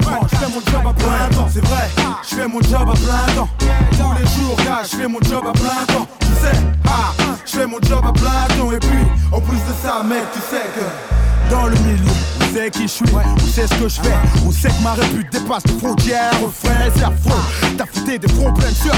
[0.00, 1.88] je fais mon job à plein temps, c'est vrai,
[2.28, 5.44] je fais mon job à plein temps, tous les jours, là, je fais mon job
[5.46, 7.12] à plein temps, tu sais, ah,
[7.44, 10.40] je fais mon job à plein temps, et puis, en plus de ça, mec, tu
[10.40, 12.12] sais que, dans le milieu,
[12.54, 14.14] sait qui je suis, on sait ce que je fais,
[14.46, 17.40] on sait que ma répute dépasse les frontières, frère, c'est affreux,
[17.76, 18.94] t'as fouté des fronts pleins de sueur,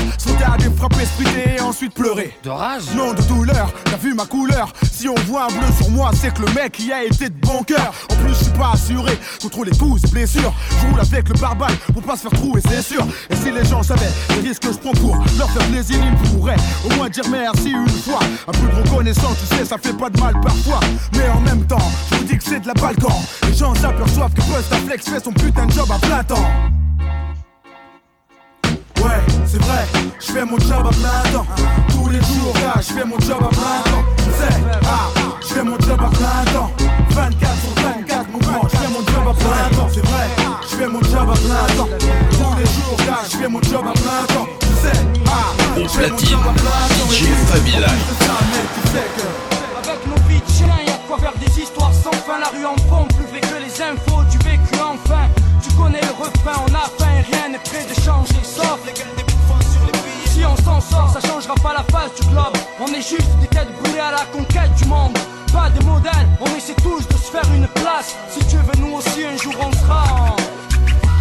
[0.46, 2.36] à des frappes splitter et ensuite pleurer.
[2.42, 5.90] De rage Non de douleur, t'as vu ma couleur Si on voit un bleu sur
[5.90, 7.92] moi, c'est que le mec y a été de bon cœur.
[8.10, 10.52] En plus, je suis pas assuré contre les coups et blessures.
[10.70, 13.06] Je roule avec le barbare pour pas se faire trouer, c'est sûr.
[13.30, 16.30] Et si les gens savaient les risques que je prends pour leur faire plaisir, ils
[16.30, 18.20] pourraient au moins dire merci une fois.
[18.46, 20.80] Un peu de reconnaissance, tu sais, ça fait pas de mal parfois.
[21.16, 23.22] Mais en même temps, je vous dis que c'est de la balkan.
[23.46, 26.50] Les gens s'aperçoivent que Flex fait son putain de job à plein temps.
[29.02, 29.87] Ouais, c'est vrai,
[30.20, 31.46] je fais mon job à plein temps.
[31.90, 34.04] Tous les jours, là, je fais mon job à plein temps.
[34.38, 34.54] C'est,
[34.85, 35.09] ah,
[35.40, 36.70] je fais mon job à plein temps.
[37.11, 39.88] 24 sur 24, mon grand, je fais mon job à plein temps.
[39.92, 40.26] C'est vrai,
[40.62, 41.88] je fais mon job à plein temps.
[42.30, 44.46] Tous les jours, là, je fais mon job à plein temps.
[44.82, 46.38] C'est, ah, Au platine,
[47.11, 48.06] DJ Fabi Light.
[49.78, 52.38] Avec nos vies de chien, y'a de quoi faire des histoires sans fin.
[52.38, 55.28] La rue en fond, plus vrai que les infos du vécu enfin.
[55.62, 58.42] Tu connais le refrain, on a faim rien n'est prêt de changer.
[58.42, 60.26] Sauf les gueules des sur les pays.
[60.26, 62.56] Si on s'en sort, ça changera pas la face du globe.
[62.80, 65.16] On est juste des têtes brûlées à la conquête du monde.
[65.52, 68.16] Pas de modèle, on essaie tous de se faire une place.
[68.30, 70.45] Si tu veux, nous aussi un jour on sera en.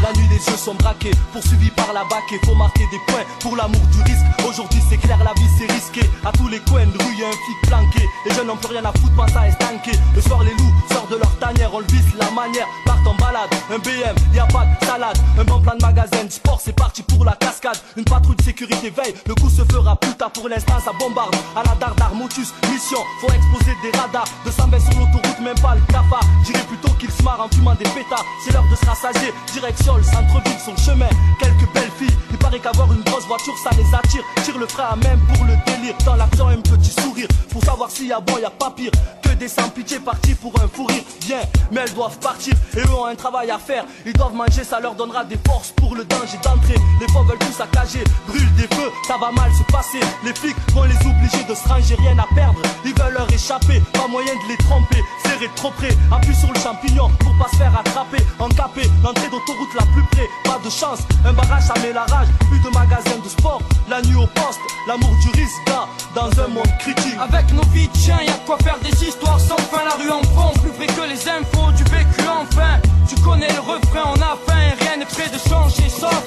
[0.06, 3.26] La nuit les yeux sont braqués, poursuivis par la bac et faut marquer des points
[3.40, 4.22] pour l'amour du risque.
[4.48, 6.02] Aujourd'hui c'est clair, la vie c'est risqué.
[6.24, 8.08] À tous les coins de rue y'a un flic planqué.
[8.24, 9.98] Les jeunes n'ont plus rien à foutre, pas ça est stanké.
[10.14, 13.16] Le soir les loups sortent de leur tanière, on le visse la manière, partent en
[13.16, 13.50] balade.
[13.74, 17.02] Un BM, y a pas de salade, un bon plan de magasin, sport c'est parti
[17.02, 17.78] pour la cascade.
[17.98, 21.36] Une patrouille de sécurité veille, le coup se fera plus tard pour l'instant ça bombarde.
[21.56, 24.28] À la dardar motus, mission, faut exploser des radars.
[24.46, 26.22] 220 sur l'autoroute, même pas le cafard.
[26.44, 28.26] Dirais plutôt qu'il se marre en fumant des pétards.
[28.44, 31.10] C'est l'heure de se rassasier, direction le centre-ville, son chemin.
[31.40, 34.24] Quelques belles filles, il paraît qu'avoir une grosse voiture ça les attire.
[34.44, 35.96] Tire le frein à même pour le délire.
[36.06, 37.28] Dans l'action, un petit sourire.
[37.50, 38.92] Pour savoir s'il y a bon, y a pas pire.
[39.22, 41.04] Que des sans pitié partis pour un fou rire.
[41.22, 41.40] Bien,
[41.72, 43.86] mais elles doivent partir et eux ont un travail à faire.
[44.06, 46.76] Ils doivent manger, ça leur donnera des forces pour le danger d'entrer.
[47.00, 50.00] Les fois veulent tout saccager, brûlent des feux, ça va mal se passer.
[50.24, 52.60] Les flics vont les obliger de se ranger, rien à perdre.
[52.84, 55.02] Ils veulent leur échapper, pas moyen de les tromper.
[55.24, 58.24] Serrer trop près, appuie sur le champignon pour pas se faire attraper.
[58.40, 61.00] Encapé, l'entrée d'autoroute la plus près, pas de chance.
[61.26, 62.28] Un barrage, ça met la rage.
[62.50, 66.48] Plus de magasins de sport, la nuit au poste, l'amour du risque, gars, dans un
[66.48, 67.18] monde critique.
[67.20, 69.84] Avec nos vies de chiens, y'a de quoi faire des histoires sans fin.
[69.84, 72.80] La rue en fond, plus vrai que les infos du vécu enfin.
[73.08, 76.24] Tu connais le refrain, on a faim rien n'est prêt de changer, sauf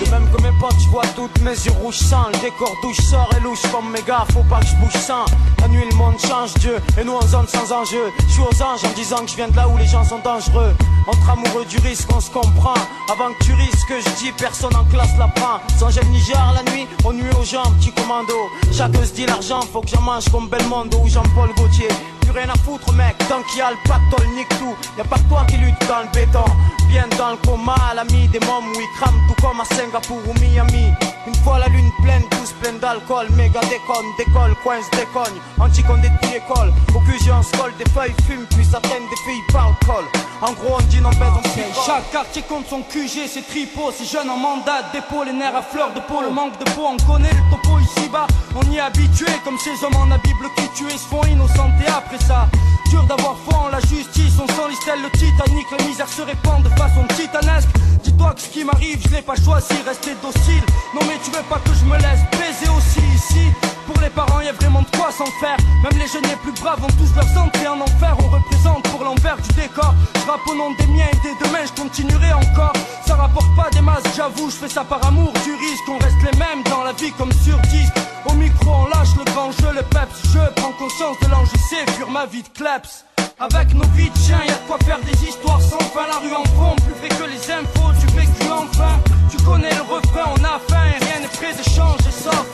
[0.00, 2.26] De même que mes potes, je vois toutes mes yeux rouges sang.
[2.32, 5.24] Le décor douche sort et louche comme mes gars, faut pas que je bouge sans.
[5.60, 8.12] La nuit, le monde change, Dieu, et nous en zone sans enjeu.
[8.28, 10.18] Je suis aux anges en disant que je viens de là où les gens sont
[10.18, 10.74] dangereux.
[11.06, 12.74] Entre amoureux du risque, on se comprend.
[13.10, 15.60] Avant que tu risques, je dis, personne en classe la prend.
[15.78, 18.34] Sans gel Niger, la nuit, on nuit aux gens, petit commando.
[18.72, 21.88] Chacun se dit l'argent, faut que j'en mange comme Belmondo ou Jean-Paul Gaultier.
[22.26, 24.74] Plus rien à foutre, mec, tant qu'il y a le pactole, nique tout.
[24.98, 26.44] Y a pas toi qui lutte dans le béton.
[26.88, 30.90] Bien dans le coma, l'ami des mômes, oui, crame tout comme à Singapour ou Miami.
[31.28, 35.38] Une fois la lune pleine, tous pleins d'alcool, méga déconne, décolle, coince, décogne.
[35.60, 39.46] Anti-condé depuis école, au on se colle, des feuilles fument, puis ça traîne des filles
[39.52, 40.04] par le col.
[40.42, 41.84] En gros, on dit non, bête, on picole.
[41.86, 45.62] Chaque quartier compte son QG, c'est tripot, c'est jeune en mandat, dépôt, les nerfs à
[45.62, 48.80] fleur de peau, le manque de peau, on connaît le topo ici-bas, on y est
[48.80, 52.48] habitué, comme ces hommes en la Bible qui tués se font innocentés après ça.
[52.90, 56.62] Dur d'avoir foi en la justice, on sent stèles, le Titanic, la misère se répand
[56.62, 57.70] de façon titanesque.
[58.04, 60.62] Dis-toi que ce qui m'arrive, je l'ai pas choisi, rester docile.
[60.94, 64.40] Non mais tu veux pas que je me laisse baiser aussi ici Pour les parents,
[64.40, 65.56] y a vraiment de quoi s'en faire.
[65.82, 68.16] Même les jeunes les plus braves ont tous leurs entrées en enfer.
[68.18, 69.94] On représente pour l'envers du décor.
[70.14, 72.72] Je au nom des miens et des demain, je continuerai encore.
[73.06, 75.84] Ça rapporte pas des masques, j'avoue, je fais ça par amour du risque.
[75.86, 77.94] qu'on reste les mêmes dans la vie comme sur disque.
[78.24, 80.32] Au micro, on lâche le grand jeu, le peps.
[80.32, 83.04] Je prends conscience de l'enjeu, c'est fuir ma vie de kleps.
[83.38, 86.06] Avec nos vies de chiens, y'a de quoi faire des histoires sans fin.
[86.08, 88.98] La rue en fond, plus fait que les infos du vécu enfin.
[89.30, 92.46] Tu connais le refrain, on a faim et rien n'est prêt de changer, sauf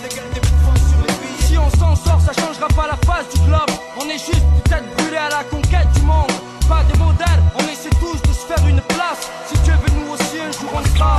[1.52, 3.70] Si on s'en sort, ça changera pas la face du globe.
[4.00, 6.32] On est juste peut-être brûlé à la conquête du monde.
[6.66, 9.28] Pas des modèles, on essaie tous de se faire une place.
[9.48, 11.18] Si Dieu veut nous aussi, un jour on sera.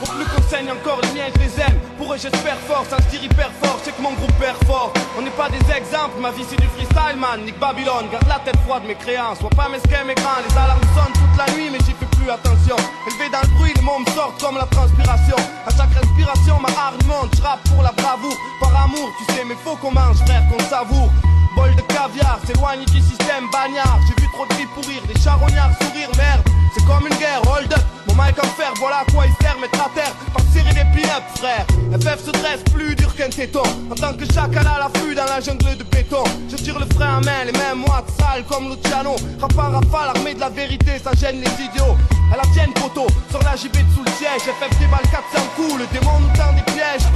[0.00, 1.83] Au plus qu'on saigne encore, les miens je les aime.
[2.04, 4.92] Pour eux j'espère fort, ça se tire hyper fort, c'est que mon groupe perd fort.
[5.16, 7.40] On n'est pas des exemples, ma vie c'est du freestyle man.
[7.46, 9.38] Nick Babylone, garde la tête froide mes créances.
[9.38, 12.28] Sois pas mesquin mes grands, les alarmes sonnent toute la nuit, mais j'y fais plus
[12.28, 12.76] attention.
[13.08, 14.04] Élevé dans le bruit, les mots me
[14.36, 15.36] comme la transpiration.
[15.64, 18.36] À chaque respiration, ma hargne monte, je pour la bravoure.
[18.60, 21.08] Par amour, tu sais, mais faut qu'on mange, frère, qu'on savoure.
[21.56, 23.96] Bol de caviar, s'éloigne du système bagnard.
[24.04, 26.44] J'ai vu trop de filles pourrir, des charognards sourire, merde.
[26.76, 28.03] C'est comme une guerre, hold up.
[28.16, 30.14] Mon mic en fer, voilà à quoi il sert, mettre à terre.
[30.32, 31.66] Pas serrer les pin-up, frère.
[31.92, 33.62] FF se dresse plus dur qu'un téton.
[33.90, 36.24] En tant que chacal à l'affût dans la jungle de béton.
[36.50, 39.16] Je tire le frein à main, les mêmes moites sales comme Luciano.
[39.40, 41.96] Rap en rafale, armé de la vérité, ça gêne les idiots.
[42.32, 44.42] À la tienne, poteau, sur la JB sous le siège.
[44.42, 47.08] FF déballe 400 coups, le démon nous tend des pièges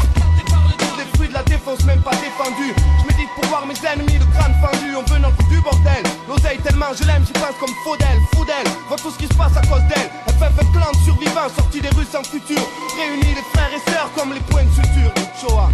[1.18, 2.74] des fruits de la défense même pas défendu.
[3.00, 6.02] Je médite pour voir mes ennemis le crâne fendu On veut notre du bordel.
[6.28, 8.66] L'oseille tellement je l'aime j'y pense comme Faudel Faudel.
[8.88, 10.10] Vois tout ce qui se passe à cause d'elle.
[10.28, 12.60] FF un clan de survivants sortis des rues sans futur.
[12.96, 15.12] Réunis les frères et sœurs comme les points de suture.
[15.40, 15.70] Shoah.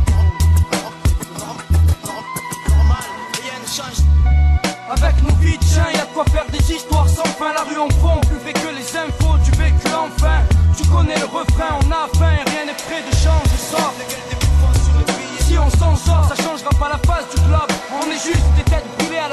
[4.90, 5.64] Avec nos vies de
[5.96, 7.52] y'a de quoi faire des histoires sans fin.
[7.52, 10.42] La rue en fond, plus fait que les infos du vécu enfin.
[10.76, 13.94] Tu connais le refrain, on a faim, rien n'est prêt de changer, sort.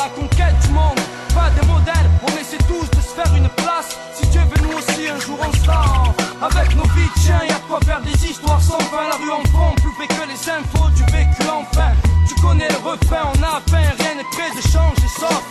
[0.02, 1.00] La conquête du monde.
[1.34, 3.98] Pas des modèles, on essaie tous de se faire une place.
[4.16, 6.46] Si Dieu veut nous aussi, un jour on.
[6.46, 9.08] Avec nos vies de chiens, y'a quoi faire des histoires sans fin.
[9.10, 11.92] La rue en fond, plus fait que les infos du vécu enfin.
[12.28, 15.44] Tu connais le refrain, on a faim, rien n'est prêt de changer, sauf.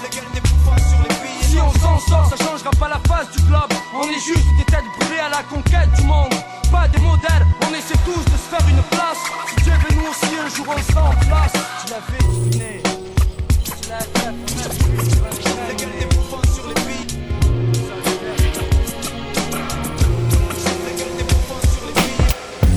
[1.42, 3.72] Si on s'en sort, ça changera pas la face du globe.
[3.94, 6.34] On est juste des têtes brûlées à la conquête du monde.
[6.72, 9.22] Pas des modèles, on essaie tous de se faire une place.
[9.48, 11.69] Si Dieu veut nous aussi, un jour on en place.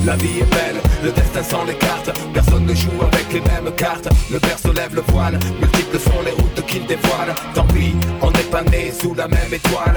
[0.04, 2.10] La vie est belle, le destin sans les cartes.
[2.34, 4.08] Personne ne joue avec les mêmes cartes.
[4.30, 7.34] Le berceau lève le voile, multiples sont les routes qu'il dévoile.
[7.54, 9.96] Tant pis, on n'est pas né sous la même étoile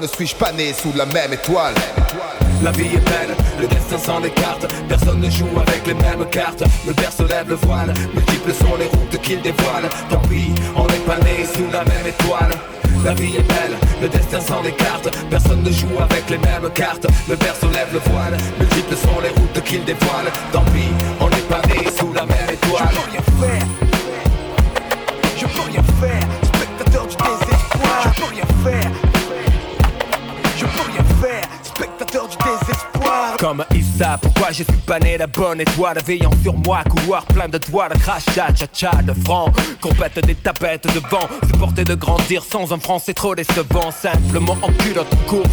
[0.00, 1.74] ne suis-je pas né sous la même étoile?
[2.62, 4.66] La vie est belle, le destin sans les cartes.
[4.88, 6.64] Personne ne joue avec les mêmes cartes.
[6.86, 9.88] Le berceau lève le voile, multiples sont les routes qu'il dévoile.
[10.10, 12.50] Tant pis, on n'est pas né sous la même étoile.
[13.04, 15.08] La vie est belle, le destin sans les cartes.
[15.30, 17.06] Personne ne joue avec les mêmes cartes.
[17.28, 20.30] Le berceau lève le voile, multiples sont les routes qu'il dévoile.
[20.52, 23.75] Tant pis, on n'est pas né sous la même étoile
[34.20, 37.92] Pourquoi je suis pas né la bonne étoile Veillant sur moi, couloir plein de toiles
[37.98, 42.98] Crachat, cha-cha, de francs Compète des tapettes de vent Supporter de grandir sans un franc
[42.98, 45.50] c'est trop décevant Simplement en culotte courte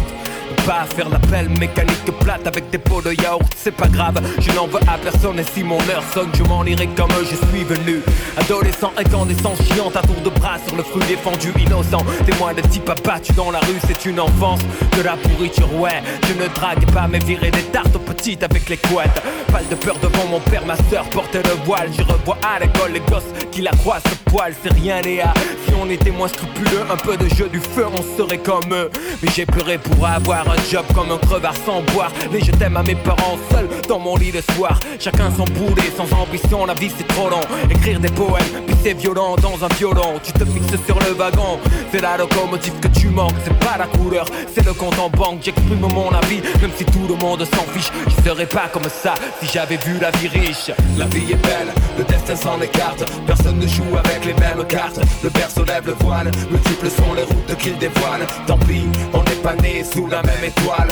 [0.66, 4.66] pas faire l'appel mécanique plate avec des pots de yaourt, c'est pas grave, je n'en
[4.66, 8.00] veux à personne et si mon heure sonne, je m'en irai comme je suis venu.
[8.36, 12.04] Adolescent, incandescent, chiante à tour de bras sur le fruit défendu, innocent.
[12.26, 14.60] Témoin de type abattu dans la rue, c'est une enfance
[14.96, 16.02] de la pourriture, ouais.
[16.28, 19.22] Je ne drague pas, mais virer des tartes aux petites avec les couettes.
[19.52, 21.90] Pas de peur devant mon père, ma soeur porte le voile.
[21.96, 25.32] Je revois à l'école les gosses qui la croient ce poil, c'est rien, Léa.
[25.66, 28.90] Si on était moins scrupuleux, un peu de jeu du feu, on serait comme eux.
[29.22, 32.10] Mais j'ai pleuré pour avoir un job comme un crevard sans boire.
[32.32, 34.80] Les je t'aime à mes parents seuls dans mon lit le soir.
[34.98, 37.40] Chacun sans boulet, sans ambition, la vie c'est trop long.
[37.70, 40.20] Écrire des poèmes, puis c'est violent dans un violon.
[40.24, 41.60] Tu te fixes sur le wagon,
[41.92, 43.36] c'est la locomotive que tu manques.
[43.44, 45.38] C'est pas la couleur, c'est le compte en banque.
[45.42, 47.90] J'exprime mon avis, même si tout le monde s'en fiche.
[48.06, 50.72] Je serais pas comme ça si j'avais vu la vie riche.
[50.98, 53.04] La vie est belle, le destin s'en écarte.
[53.52, 55.00] Ne joue avec les mêmes cartes.
[55.22, 58.26] Le berceau lève le voile, multiples sont les routes qu'il dévoile.
[58.46, 60.88] Tant pis, on n'est pas né sous la même étoile.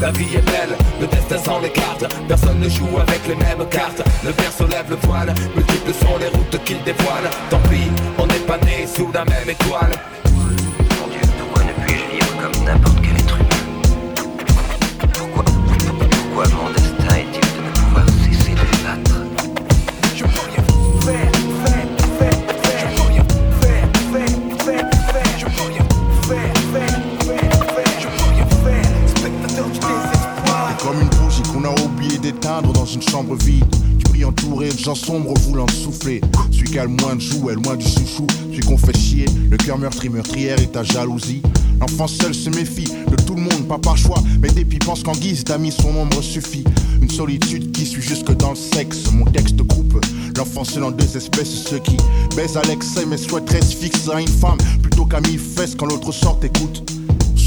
[0.00, 4.02] La vie est belle, le destin s'en écarte Personne ne joue avec les mêmes cartes
[4.24, 8.34] Le berceau lève le voile, multiples sont les routes qu'il dévoile Tant pis, on n'est
[8.40, 9.92] pas né sous la même étoile
[10.32, 13.48] Mon Dieu, pourquoi ne puis-je vivre comme n'importe quel être humain
[15.14, 16.93] Pourquoi, pourquoi mon
[32.24, 33.64] d'éteindre dans une chambre vide.
[34.24, 36.22] Entouré de gens sombres voulant souffler.
[36.50, 38.26] Celui qui a le moins de joues est loin du chouchou.
[38.50, 41.42] Celui qu'on fait chier, le cœur meurtri, meurtrière et ta jalousie.
[41.78, 45.12] L'enfant seul se méfie de tout le monde, pas par choix, mais depuis pense qu'en
[45.12, 46.64] guise d'amis son ombre suffit.
[47.02, 49.10] Une solitude qui suit jusque dans le sexe.
[49.12, 50.00] Mon texte coupe
[50.38, 51.98] l'enfant seul en deux espèces, ceux qui
[52.34, 55.86] baisent à l'excès mais souhaiteraient se fixer à une femme plutôt qu'à mille fesses quand
[55.86, 56.93] l'autre sort écoute.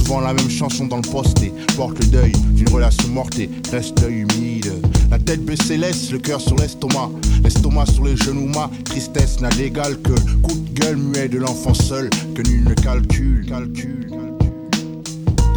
[0.10, 4.02] La même chanson dans le poste et porte le deuil d'une relation morte et reste
[4.02, 4.72] l'œil humide.
[5.12, 7.10] La tête baissée laisse le cœur sur l'estomac,
[7.44, 11.40] l'estomac sur les genoux, ma tristesse n'a d'égal que le coup de gueule muet de
[11.40, 13.46] l'enfant seul que nul ne calcule.
[13.48, 14.27] calcule.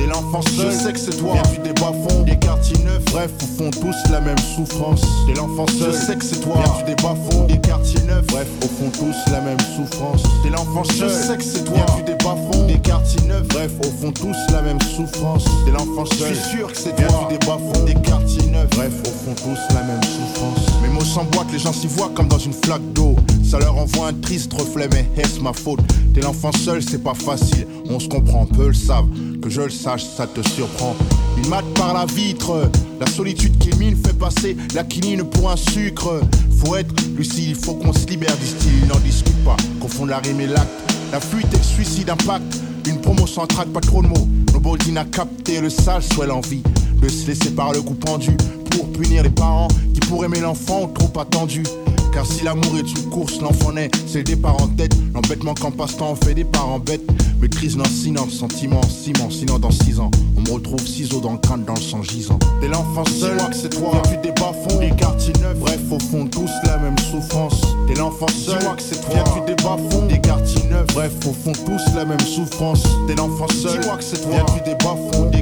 [0.01, 1.35] T'es l'enfant seul, je sais que c'est toi.
[1.35, 3.05] Viens du bas fond, des quartiers neufs.
[3.13, 5.03] Bref, au fond tous la même souffrance.
[5.27, 6.55] T'es l'enfant seul, je sais que c'est toi.
[6.57, 8.27] Viens du bas fond, des quartiers neufs.
[8.29, 10.23] Bref, au fond tous la même souffrance.
[10.43, 11.85] T'es l'enfant seul, je sais que c'est toi.
[11.87, 13.47] Viens du bas fond, des quartiers neufs.
[13.49, 15.45] Bref, au fond tous la même souffrance.
[15.67, 17.29] T'es l'enfant seul, je suis sûr que c'est toi.
[17.29, 18.71] Du bas fond, des quartiers neufs.
[18.71, 20.81] Bref, au fond tous la même souffrance.
[20.83, 23.17] Mes mots s'emboîtent, les gens s'y voient comme dans une flaque d'eau.
[23.51, 25.81] Ça leur envoie un triste reflet, mais est-ce ma faute?
[26.15, 27.67] T'es l'enfant seul, c'est pas facile.
[27.89, 29.09] On se comprend, peu le savent.
[29.43, 30.95] Que je le sache, ça te surprend.
[31.37, 35.57] Il mate par la vitre, la solitude qu'il mine fait passer la quinine pour un
[35.57, 36.21] sucre.
[36.59, 38.85] Faut être lucide, il faut qu'on se libère, disent-ils.
[38.85, 40.71] Ils n'en discutent pas, confondent la rime et l'acte.
[41.11, 42.61] La fuite et le suicide impact.
[42.87, 44.29] Une promo sans trac, pas trop de mots.
[44.53, 46.63] Nobody n'a capté le sale, soit l'envie
[47.03, 48.37] de se laisser par le coup pendu
[48.71, 51.65] pour punir les parents qui pour aimer l'enfant trop attendu.
[52.12, 54.94] Car si l'amour est une course, l'enfant naît, c'est le départ en tête.
[55.14, 57.03] L'embêtement qu'en passe-temps on fait des parents bêtes.
[57.40, 61.64] Maîtrise lancinante, sentiment, ciment, sinon dans six ans, on me retrouve ciseaux dans le crâne,
[61.64, 62.38] dans le sang gisant.
[62.61, 65.99] T'es l'enfant seul, que c'est toi, viens du bas fonds, des quartiers neufs, bref, au
[65.99, 67.62] fond, tous la même souffrance.
[67.88, 71.33] T'es l'enfant seul, que c'est toi, viens du bas fonds, des quartiers neufs, bref, au
[71.33, 72.83] fond, tous la même souffrance.
[73.07, 75.39] T'es l'enfant seul, que c'est toi, viens du bas fonds, des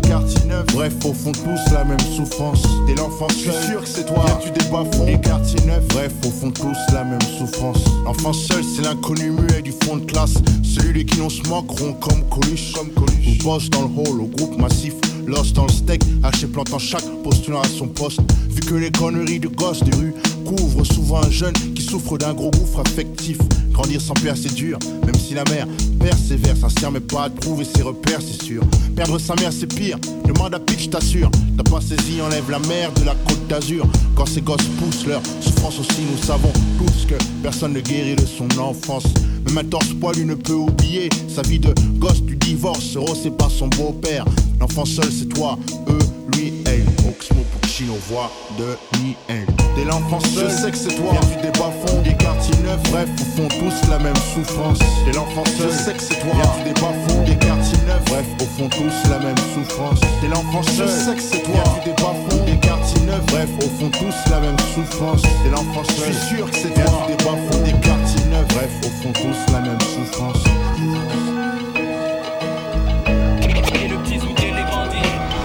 [0.72, 2.62] bref, au fond, tous la même souffrance.
[2.86, 5.86] T'es l'enfant seul, je suis sûr que c'est toi, viens bas fonds, des quartiers neufs,
[5.88, 7.78] bref, au fond, tous la même souffrance.
[8.04, 11.94] L'enfant seul, c'est l'inconnu muet du fond de classe, celui de qui on se moqueront
[11.94, 13.40] comme Coluche, comme Coluche.
[13.40, 14.94] Ou boss dans le hall, au groupe massif,
[15.26, 18.20] lost dans le steak, haché plantant chaque postulant à son poste.
[18.48, 20.14] Vu que les conneries de gosses des rues
[20.48, 23.38] couvrent souvent un jeune qui souffre d'un gros gouffre affectif.
[23.72, 25.66] Grandir sans père, c'est dur, même si la mère
[26.00, 28.62] persévère, sert mais pas à trouver ses repères, c'est sûr.
[28.96, 29.98] Perdre sa mère, c'est pire.
[30.26, 31.30] Demande à Pitch, t'assure.
[31.56, 33.86] T'as pas saisi, enlève la mer de la côte d'Azur.
[34.16, 38.26] Quand ces gosses poussent leur souffrance aussi, nous savons tous que personne ne guérit de
[38.26, 39.04] son enfance.
[39.46, 42.96] Même un torse poilu ne peut oublier sa vie de gosse du divorce.
[42.96, 44.24] Rossé par son beau-père.
[44.60, 45.58] L'enfant seul, c'est toi,
[45.88, 45.98] eux,
[46.36, 46.86] lui, elle.
[47.08, 49.46] Oxmo, Puccino, voix de Niel.
[49.78, 51.12] T'es l'enfant seul, je sais que c'est toi.
[51.12, 52.82] Viens du débat fond, des quartiers neufs.
[52.90, 54.78] Bref, au fond, tous la même souffrance.
[55.04, 56.32] T'es l'enfant seul, je sais que c'est toi.
[56.34, 58.04] Viens du débat fond, des quartiers neufs.
[58.06, 60.00] Bref, au fond, tous la même souffrance.
[60.20, 61.54] T'es l'enfant seul, je sais que c'est toi.
[61.62, 63.26] Viens du débat fond, des quartiers neufs.
[63.26, 65.22] Bref, au fond, tous la même souffrance.
[65.22, 66.82] T'es l'enfant seul, je suis sûr que c'est toi.
[66.82, 68.48] Viens du débat fond, des quartiers neufs.
[68.48, 70.42] Bref, au fond, tous la même souffrance.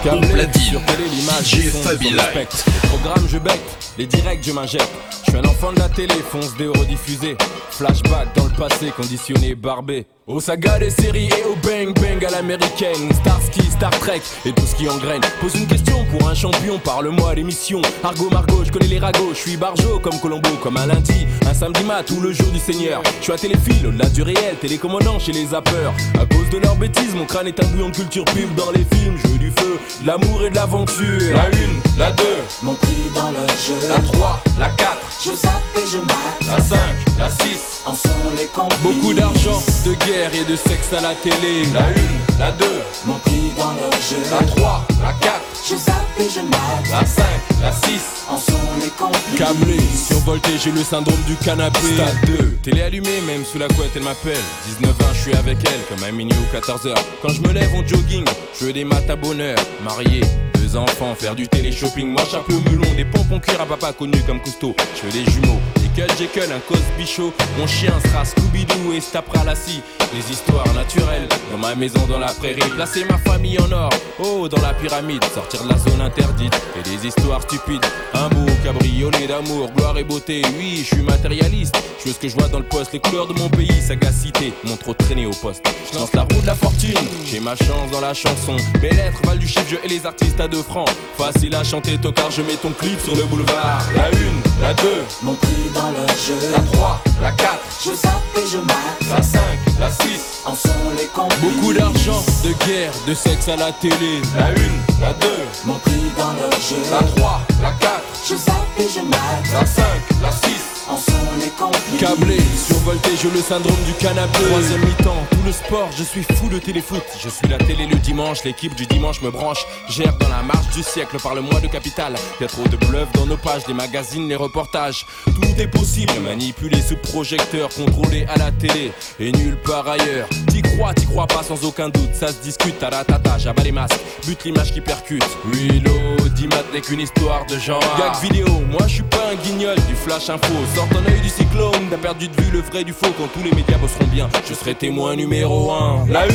[0.03, 2.29] Platine, sur télé, l'image, Light.
[2.31, 2.65] spectre.
[2.65, 3.61] Les programmes, je bec,
[3.97, 4.89] les directs, je m'injecte.
[5.25, 7.37] Je suis un enfant de la télé, fonce des rediffusés.
[7.69, 10.05] Flashback dans le passé, conditionné, barbé.
[10.25, 13.11] Aux sagas des séries et au bang bang à l'américaine.
[13.13, 15.19] Starsky, Star Trek et tout ce qui engraine.
[15.41, 17.81] Pose une question pour un champion, parle-moi l'émission.
[18.01, 21.53] Argo Margot, je connais les ragots, je suis barjo comme Colombo, comme un lundi, un
[21.53, 23.03] samedi mat ou le jour du Seigneur.
[23.19, 25.93] Je suis à téléphile, au-delà du réel, télécommandant chez les zappeurs.
[26.17, 28.85] À cause de leurs bêtises, mon crâne est un bouillon de culture pub dans les
[28.95, 29.17] films.
[29.25, 31.35] Jeu du feu, de l'amour l'amour et de l'aventure.
[31.35, 32.23] La une, la deux,
[32.61, 33.89] mon prix dans le jeu.
[33.89, 36.47] La 3, la 4, je zappe et je mate.
[36.47, 36.77] La 5,
[37.19, 38.79] la 6, en sont les complices.
[38.81, 41.65] Beaucoup d'argent, de guerre et de sexe à la télé.
[41.73, 41.93] La 1,
[42.39, 42.65] la 2,
[43.05, 44.17] mon prix dans le jeu.
[44.31, 46.89] La 3, la 4, je zappe et je mate.
[46.91, 47.23] La 5,
[47.61, 47.81] la 6,
[48.29, 49.37] en sont les complices.
[49.37, 49.77] Câblé,
[50.07, 51.79] survolté, j'ai le syndrome du canapé.
[51.95, 54.37] Stade 2, télé allumée, même sous la couette, elle m'appelle.
[54.79, 56.95] 19 ans, je suis avec elle, comme à minuit ou 14h.
[57.21, 58.25] Quand je me lève en jogging,
[58.59, 59.57] je veux des maths à bonheur.
[59.83, 60.21] Marié,
[60.55, 62.07] deux enfants, faire du télé-shopping.
[62.07, 64.75] Moi, chapeau melon, des pompons cuir à papa connu comme Cousteau.
[64.95, 65.59] Je veux des jumeaux,
[65.95, 67.33] des Jekyll, un Cosby Show.
[67.57, 69.81] Mon chien sera Scooby-Doo et se tapera la scie.
[70.13, 72.61] Les histoires naturelles, dans ma maison, dans la prairie.
[72.75, 73.89] Placer ma famille en or,
[74.19, 75.23] oh, dans la pyramide.
[75.33, 77.85] Sortir de la zone interdite et des histoires stupides.
[78.13, 80.41] Un beau cabriolet d'amour, gloire et beauté.
[80.57, 81.75] Oui, je suis matérialiste.
[81.99, 84.53] Je veux ce que je vois dans le poste, les couleurs de mon pays, sagacité.
[84.65, 85.65] Mon trop traîné au poste.
[85.91, 88.57] Je lance la roue de la fortune, j'ai ma chance dans la chanson.
[88.81, 90.89] Mes lettres valent du chiffre, je et les artistes à 2 francs.
[91.17, 93.81] Facile à chanter, tocard, je mets ton clip sur le boulevard.
[93.95, 94.87] La une, la 2,
[95.23, 96.39] mon prix dans le jeu.
[96.51, 97.49] La 3, la 4,
[97.85, 99.01] je zappe et je mate.
[99.09, 99.41] La 5,
[99.79, 101.39] la 6, en sont les complices.
[101.41, 104.21] Beaucoup d'argent, de guerre, de sexe à la télé.
[104.37, 104.53] La 1,
[105.01, 105.27] la 2,
[105.65, 106.81] mon prix dans le jeu.
[106.89, 107.91] La 3, la 4,
[108.29, 109.51] je zappe et je mate.
[109.53, 109.83] La 5,
[110.21, 111.99] la 6, en sont les complices.
[111.99, 114.39] Câblé, survolté, j'ai le syndrome du canapé.
[114.49, 117.03] Troisième mi-temps, tout le sport, je suis fou de téléfoot.
[117.21, 119.65] Je suis la télé le dimanche, l'équipe du dimanche me branche.
[119.89, 122.15] Gère dans la marche du siècle par le mois de capital.
[122.41, 125.05] Y'a trop de bluff dans nos pages, les magazines, les reportages.
[125.25, 130.27] Tout est possible, manipulé sous projecteur, contrôlé à la télé et nulle part ailleurs.
[130.47, 133.99] T'y crois, t'y crois pas sans aucun doute, ça se discute, taratata, j'abats les masques,
[134.25, 135.25] bute l'image qui percute.
[135.45, 137.81] Oui, l'audimat n'est qu'une histoire de genre.
[137.97, 140.53] Gag vidéo, moi je suis pas un guignol du flash info.
[140.83, 143.41] Sors ton œil du cyclone, t'as perdu de vue le vrai du faux quand tous
[143.41, 144.27] les médias bosseront bien.
[144.45, 146.07] Je serai témoin numéro 1.
[146.09, 146.25] La 1,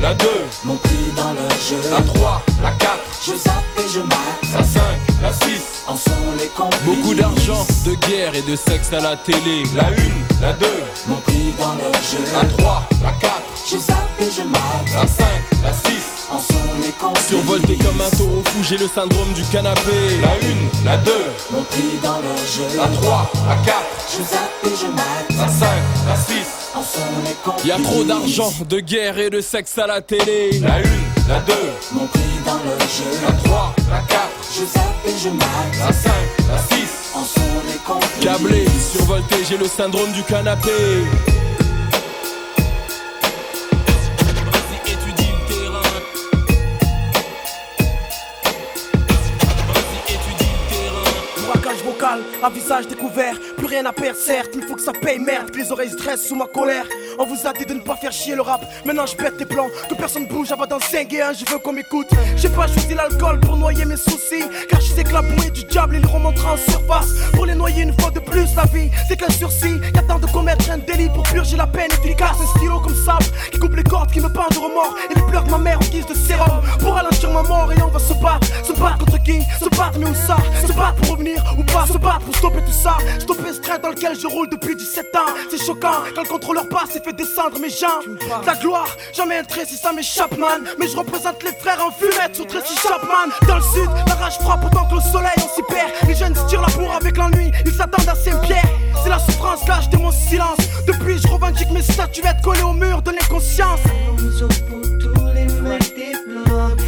[0.00, 0.26] la 2,
[0.64, 1.76] mon prix dans le jeu.
[1.90, 2.90] La 3, la 4,
[3.26, 4.52] je zappe et je mate.
[4.54, 4.80] La 5,
[5.20, 6.80] la 6, en sont les complices.
[6.84, 9.64] Beaucoup d'argent, de guerre et de sexe à la télé.
[9.76, 9.92] La 1,
[10.40, 10.66] la 2,
[11.08, 12.24] mon prix dans le jeu.
[12.32, 13.32] La 3, la 4,
[13.70, 14.94] je zappe et je mate.
[14.94, 15.26] La 5,
[15.64, 15.80] la 6,
[16.30, 17.26] en sont les complices.
[17.28, 20.20] Survolté comme un taureau fou, j'ai le syndrome du canapé.
[20.22, 21.12] La 1, la 2,
[21.52, 22.76] mon prix dans le jeu.
[22.76, 23.76] La 3, la 4,
[24.10, 25.38] je zappe et je mate.
[25.38, 25.68] La 5,
[26.06, 26.34] la 6,
[26.74, 27.66] en sont les complices.
[27.66, 30.58] Y'a trop d'argent, de guerre et de sexe à la télé.
[30.60, 30.82] La 1,
[31.28, 31.54] la 2,
[31.92, 33.10] mon prix dans le jeu.
[33.26, 34.20] La 3, la 4,
[34.54, 35.78] je zappe et je mate.
[35.80, 36.12] La 5,
[36.50, 38.24] la 6, en sont les complices.
[38.24, 40.70] Câblé, survolté, j'ai le syndrome du canapé.
[52.42, 55.58] À visage découvert, plus rien à perdre, certes, il faut que ça paye merde, que
[55.58, 56.86] les oreilles stressent sous ma colère.
[57.18, 59.44] On vous a dit de ne pas faire chier le rap, maintenant je pète tes
[59.44, 62.08] plans, que personne bouge avant d'en et un, je veux qu'on m'écoute.
[62.36, 65.64] J'ai pas choisi l'alcool pour noyer mes soucis, car je sais que la bouée du
[65.64, 67.08] diable il remontera en surface.
[67.34, 70.70] Pour les noyer une fois de plus, la vie, c'est qu'un sursis, qu'attend de commettre
[70.70, 72.36] un délit pour purger la peine efficace.
[72.42, 75.22] Un stylo comme sable qui coupe les cordes, qui me peint de remords, et les
[75.22, 76.62] pleurs de ma mère en guise de sérum.
[76.80, 79.40] Pour ralentir ma mort, et on va se battre, se battre contre qui?
[79.60, 80.36] Se battre, mais où ça?
[80.66, 81.86] Se battre pour revenir ou pas?
[82.24, 82.96] Pour stopper tout ça.
[83.18, 85.34] Stopper ce train dans lequel je roule depuis 17 ans.
[85.50, 88.18] C'est choquant quand le contrôleur passe et fait descendre mes jambes.
[88.46, 90.64] La gloire, jamais un trait si ça m'échappe, man.
[90.78, 93.28] Mais je représente les frères en fumette sur Tracy Chapman.
[93.46, 95.90] Dans le sud, la rage frappe autant que le soleil, on s'y perd.
[96.06, 98.64] Les jeunes se tirent la bourre avec l'ennui, ils s'attendent à Saint-Pierre.
[99.02, 100.58] C'est la souffrance lâche de mon silence.
[100.86, 103.80] Depuis, je revendique mes statuettes collées au mur de l'inconscience.
[104.68, 106.87] Pour tous les vrais diplômes, pour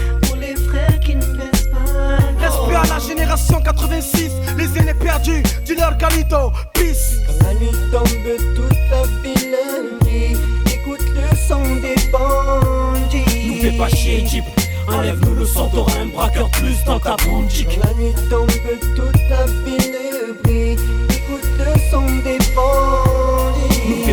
[2.71, 7.19] Respect à la génération 86, les aînés perdus, dis-leur Galito, peace.
[7.27, 9.57] Quand la nuit tombe, toute la ville
[10.01, 10.37] brille.
[10.67, 13.49] Écoute le son des bandits.
[13.49, 14.45] Nous fais pas chier, Jeep.
[14.89, 17.79] Enlève-nous le son, t'auras un braqueur plus dans ta boutique.
[17.81, 18.51] Quand la nuit tombe,
[18.97, 20.77] toute la ville brille.
[21.09, 23.30] Écoute le son des bandits.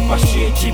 [0.08, 0.74] Pas chier, Jeep.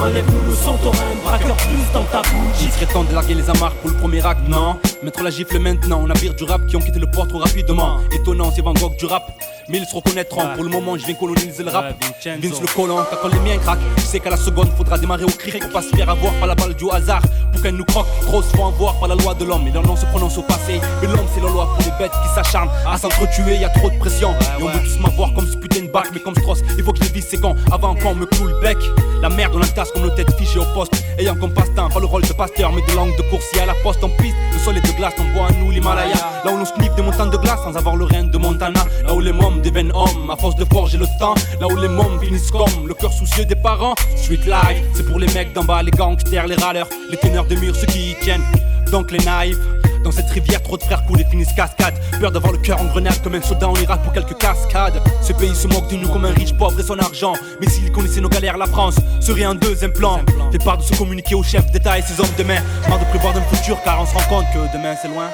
[0.00, 2.62] Enlève-nous le son, t'auras un braqueur plus dans ta boutique.
[2.62, 5.58] Il serait temps de larguer les amarres pour le premier acte, non Mettre la gifle
[5.60, 7.98] maintenant, on navire du rap qui ont quitté le port trop rapidement.
[8.12, 9.22] Étonnant, c'est Van Gogh du rap.
[9.68, 11.94] Mais ils se reconnaîtront, pour le moment je viens coloniser le rap.
[12.24, 15.24] Vince le colon, car quand les miens craquent, tu sais qu'à la seconde faudra démarrer
[15.24, 17.22] au cri pour pas se faire avoir par la balle du hasard.
[17.52, 19.66] Pour qu'elle nous croque, trop se font avoir par la loi de l'homme.
[19.66, 20.80] Et leur nom se prononce au passé.
[21.00, 23.90] Mais l'homme c'est la loi pour les bêtes qui s'acharnent à s'entretuer, y a trop
[23.90, 24.34] de pression.
[24.58, 26.92] Et on veut tous m'avoir comme ce putain de bac, mais comme Stross, il faut
[26.92, 28.78] que je les vise c'est quand avant qu'on me cloue le bec.
[29.20, 30.92] La merde on la casse comme nos têtes fichées au poste.
[31.18, 33.74] Ayant comme passe-temps, pas le rôle de pasteur, mais de langue de coursier à la
[33.82, 34.34] poste en piste.
[34.52, 36.16] Le sol est de glace, on voit à nous l'Himalaya.
[36.44, 38.84] Là où l'on sniffe des montagnes de glace sans avoir le rein de Montana.
[39.06, 41.34] Là où les mômes deviennent hommes à force de forger le temps.
[41.60, 43.94] Là où les mômes finissent comme le cœur soucieux des parents.
[44.16, 47.56] Street life, c'est pour les mecs d'en bas, les gangsters, les râleurs, les teneurs de
[47.56, 48.44] murs, ceux qui y tiennent.
[48.90, 49.58] Donc les naïfs,
[50.04, 51.94] Dans cette rivière, trop de frères coulent et finissent cascade.
[52.20, 55.00] Peur d'avoir le cœur en grenade comme un soldat en Irak pour quelques cascades.
[55.22, 57.34] Ce pays se moque de nous comme un riche pauvre et son argent.
[57.60, 60.20] Mais s'il connaissait nos galères, la France serait un deuxième plan.
[60.50, 62.60] Fait part de se communiquer aux chefs d'État et ses hommes de main.
[62.88, 65.28] Marre de prévoir d'un futur car on se rend compte que demain c'est loin.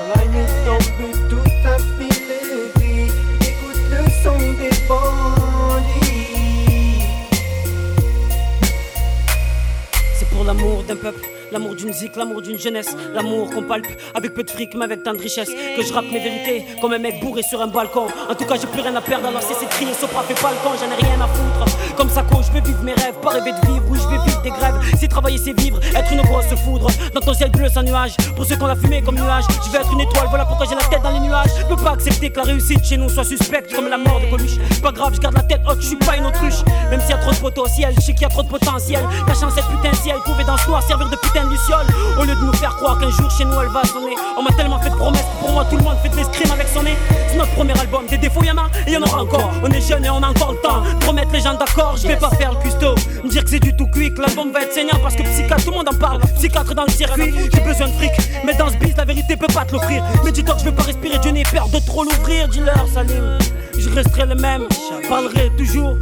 [10.49, 14.51] L'amour d'un peuple, l'amour d'une zik, l'amour d'une jeunesse, l'amour qu'on palpe avec peu de
[14.51, 15.49] fric mais avec tant de richesse.
[15.77, 18.07] Que je rappe mes vérités comme un mec bourré sur un balcon.
[18.29, 20.51] En tout cas, j'ai plus rien à perdre alors c'est de crier, Sopra fait pas
[20.51, 21.97] le con, j'en ai rien à foutre.
[21.97, 24.23] Comme ça, quand je vais vivre mes rêves, pas rêver de vivre, oui, je vais
[24.25, 24.77] vivre des grèves.
[24.99, 26.89] Si travailler c'est vivre, être une grosse foudre.
[27.15, 29.79] Dans ton ciel bleu sans nuage, pour ceux qu'on a fumé comme nuage, je vais
[29.79, 31.51] être une étoile, voilà pourquoi j'ai la tête dans les nuages.
[31.59, 34.31] Je peux pas accepter que la réussite chez nous soit suspecte comme la mort de
[34.31, 34.59] Coluche.
[34.83, 36.63] Pas grave, je garde la tête haute, je suis pas une autruche.
[36.91, 39.01] Même s'il y a trop de potentiel, je sais qu'il y a trop de potentiel.
[39.27, 41.87] La chance, cette putain ciel pouvait dans ce noir servir de putain luciole.
[42.19, 44.51] Au lieu de nous faire croire qu'un jour chez nous elle va sonner, on m'a
[44.53, 46.97] tellement fait de promesses pour moi tout le monde fait de l'escrime avec son nez.
[47.29, 49.51] C'est notre premier album, des défauts y'en a et y'en aura encore.
[49.63, 51.97] On est jeune et on a encore le temps de les gens d'accord.
[51.97, 54.63] Je vais pas faire le custo, me dire que c'est du tout que l'album va
[54.63, 56.21] être saignant parce que psychiatre, tout le monde en parle.
[56.37, 58.13] Psychiatre dans le circuit, j'ai besoin de fric,
[58.45, 60.03] mais dans ce biz la vérité peut pas te l'offrir.
[60.25, 62.49] Mais dis-toi que je vais pas respirer, Dieu n'ai peur de trop l'ouvrir.
[62.49, 63.39] Dis-leur, Salim,
[63.77, 64.67] je resterai le même,
[65.09, 65.97] parlerai toujours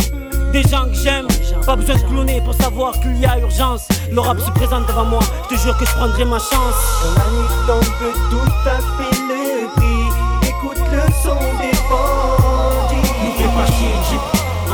[0.52, 1.26] des gens que j'aime.
[1.64, 3.88] Pas besoin de cloner pour savoir qu'il y a urgence.
[4.10, 6.78] Le rap se présente devant moi, je te jure que je prendrai ma chance.
[7.16, 7.84] La nuit tombe,
[8.30, 10.48] tout a fait le prix.
[10.48, 13.10] Écoute le son des bandits.
[13.24, 14.20] Nous fais pas chier, Jeep.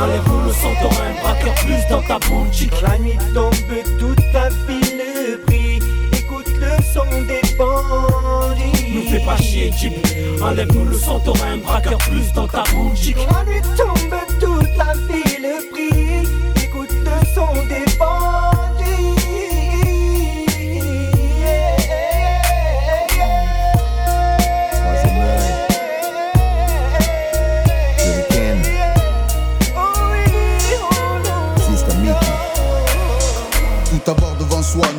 [0.01, 2.73] Enlève-nous le son, t'auras un braqueur plus dans ta boutique.
[2.81, 3.53] Quand la nuit tombe,
[3.99, 5.79] tout a fait le prix.
[6.13, 8.93] Écoute le son des bandits.
[8.93, 9.93] Nous fais pas chier, Jeep.
[10.41, 13.17] Enlève-nous le son, t'auras un braqueur plus dans ta boutique.
[13.27, 16.63] Quand la nuit tombe, toute la vie le prix.
[16.63, 16.93] Écoute
[17.35, 18.52] son des bandits.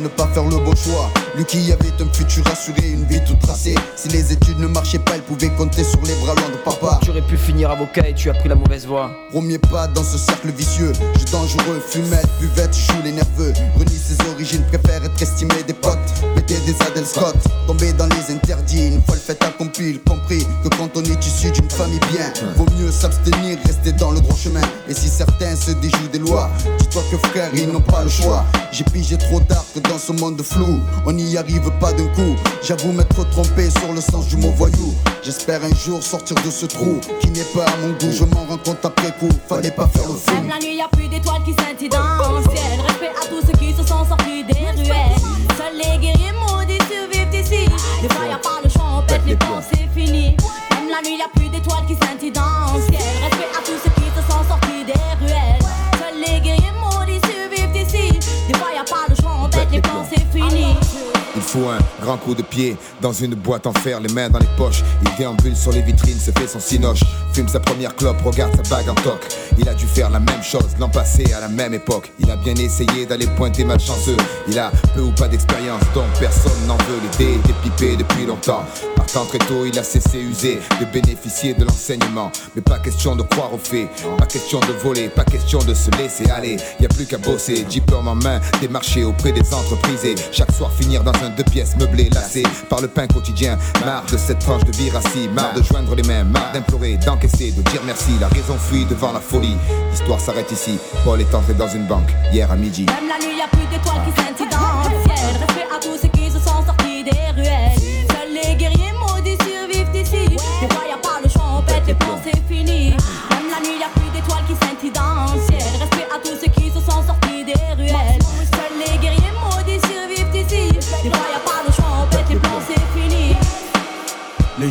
[0.05, 1.09] Ne pas faire le beau choix.
[1.35, 3.75] Lui qui avait un futur assuré, une vie toute tracée.
[3.95, 6.99] Si les études ne marchaient pas, il pouvait compter sur les bras longs de papa.
[7.03, 9.11] Tu aurais pu finir avocat et tu as pris la mauvaise voie.
[9.31, 10.93] Premier pas dans ce cercle vicieux.
[10.93, 13.53] Jeu dangereux, fumette, buvette, joue les nerveux.
[13.77, 15.97] Renie ses origines, préfère être estimé des potes.
[16.47, 17.35] Des Adel Scott,
[17.67, 18.87] tomber dans les interdits.
[18.87, 22.65] Une fois le fait accompli, compris que quand on est issu d'une famille bien, vaut
[22.79, 24.61] mieux s'abstenir, rester dans le droit chemin.
[24.87, 28.45] Et si certains se déjouent des lois, dis-toi que frère, ils n'ont pas le choix.
[28.71, 32.35] J'ai pigé trop tard dans ce monde flou, on n'y arrive pas d'un coup.
[32.63, 34.93] J'avoue m'être trompé sur le sens du mot voyou.
[35.25, 38.11] J'espère un jour sortir de ce trou qui n'est pas à mon goût.
[38.11, 40.35] Je m'en rends compte après coup, fallait pas faire le fou.
[40.35, 42.79] Même la nuit, y a plus d'étoiles qui scintillent dans le ciel.
[42.87, 45.17] Respect à tous ceux qui se sont sortis des ruelles.
[45.57, 47.65] Seuls les guerriers maudits survivent ici.
[48.03, 50.37] Des fois, y a pas le choix, on pète les plombs, c'est fini.
[50.69, 53.01] Même la nuit, y a plus d'étoiles qui scintillent dans le ciel.
[53.23, 53.74] Respect à tous
[61.63, 64.83] un grand coup de pied dans une boîte en fer, les mains dans les poches.
[65.03, 67.01] Il déambule sur les vitrines, se fait son cinoche.
[67.33, 69.19] Fume sa première clope, regarde sa bague en toc.
[69.57, 72.11] Il a dû faire la même chose l'an passé à la même époque.
[72.19, 74.17] Il a bien essayé d'aller pointer malchanceux.
[74.47, 76.99] Il a peu ou pas d'expérience, donc personne n'en veut.
[77.01, 78.65] L'idée était pipée depuis longtemps.
[78.95, 82.31] Partant très tôt, il a cessé usé de bénéficier de l'enseignement.
[82.55, 83.87] Mais pas question de croire aux faits,
[84.17, 86.57] pas question de voler, pas question de se laisser aller.
[86.79, 90.71] Y a plus qu'à bosser, diplôme en main, démarcher auprès des entreprises et chaque soir
[90.73, 93.57] finir dans un deux pièces meublé, lassé par le pain quotidien.
[93.85, 97.51] Marre de cette tranche de vie rassis, marre de joindre les mains, marre d'implorer, d'encaisser,
[97.51, 98.11] de dire merci.
[98.19, 99.55] La raison fuit devant la folie.
[99.91, 100.77] L'histoire s'arrête ici.
[101.03, 102.85] Paul est entré dans une banque hier à midi.
[102.85, 105.35] Même la nuit, y a plus d'étoiles qui scintillent dans le ciel.
[105.39, 107.77] Respect à tous ceux qui se sont sortis des ruelles.
[108.11, 110.27] Seuls les guerriers maudits survivent ici.
[110.29, 112.91] Des fois, y a pas le choix, on pète les plombs, c'est fini.
[113.29, 114.91] Même la nuit, y a plus d'étoiles qui scintillent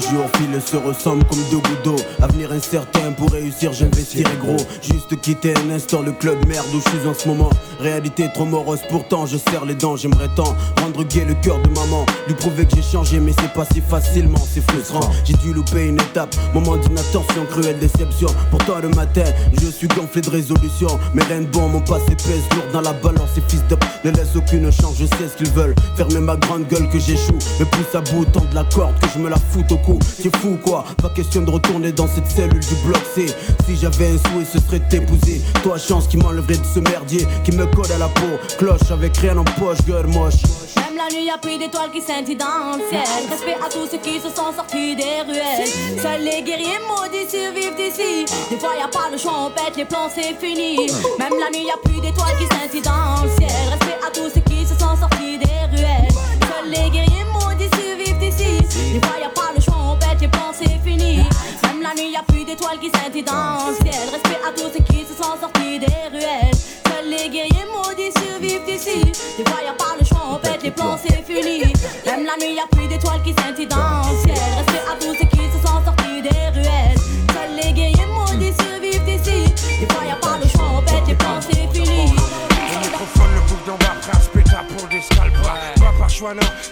[0.05, 1.97] Les jours filent se ressemblent comme deux gouttes d'eau.
[2.21, 4.57] Avenir incertain pour réussir, j'investirai gros.
[4.83, 7.49] Juste quitter un instant le club merde où je suis en ce moment.
[7.81, 9.97] Réalité trop morose, pourtant je serre les dents.
[9.97, 12.05] J'aimerais tant rendre gai le cœur de maman.
[12.27, 15.09] Lui prouver que j'ai changé, mais c'est pas si facilement, c'est frustrant.
[15.25, 18.29] J'ai dû louper une étape, moment d'inattention, cruelle déception.
[18.51, 19.25] Pourtant le matin,
[19.59, 20.89] je suis gonflé de résolution.
[21.15, 23.31] Mais rien bon, mon passé pèse lourd dans la balance.
[23.35, 25.75] Ces fils d'up ne laissent aucune chance, je sais ce qu'ils veulent.
[25.97, 27.39] Fermer ma grande gueule que j'échoue.
[27.59, 29.94] Mais plus à bout, tant de la corde que je me la foute au cou.
[30.03, 33.27] C'est fou quoi, pas question de retourner dans cette cellule du bloc C.
[33.67, 35.41] Si j'avais un souhait, ce serait t'épouser.
[35.63, 38.39] Toi, chance qui m'enlèverait de ce merdier, qui me colle à la peau.
[38.59, 40.43] Cloche avec rien en poche, gueule moche.
[40.77, 43.03] Même la nuit, y a plus d'étoiles qui scintillent dans le ciel.
[43.31, 45.69] Respect à tous ceux qui se sont sortis des ruelles.
[46.01, 48.25] Seuls les guerriers maudits survivent ici.
[48.51, 50.87] Des fois, y a pas le choix, pète les plans, c'est fini.
[51.19, 53.51] Même la nuit, y a plus d'étoiles qui scintillent dans ciel.
[53.71, 56.09] Respect à tous ceux qui se sont sortis des ruelles.
[56.11, 58.04] Seuls les guerriers maudits survivent.
[58.93, 61.19] Des fois, y a pas le choix, on pète les plans, c'est fini.
[61.63, 64.09] Même la nuit, y a plus d'étoiles qui scintillent dans le ciel.
[64.13, 66.55] Respect à tous ceux qui se sont sortis des ruelles.
[66.87, 69.01] Seuls les guerriers maudits survivent ici.
[69.37, 71.63] Des fois, y a pas le choix, on les plans, c'est fini.
[72.07, 74.24] Même la nuit, y a plus d'étoiles qui scintillent dans le ciel.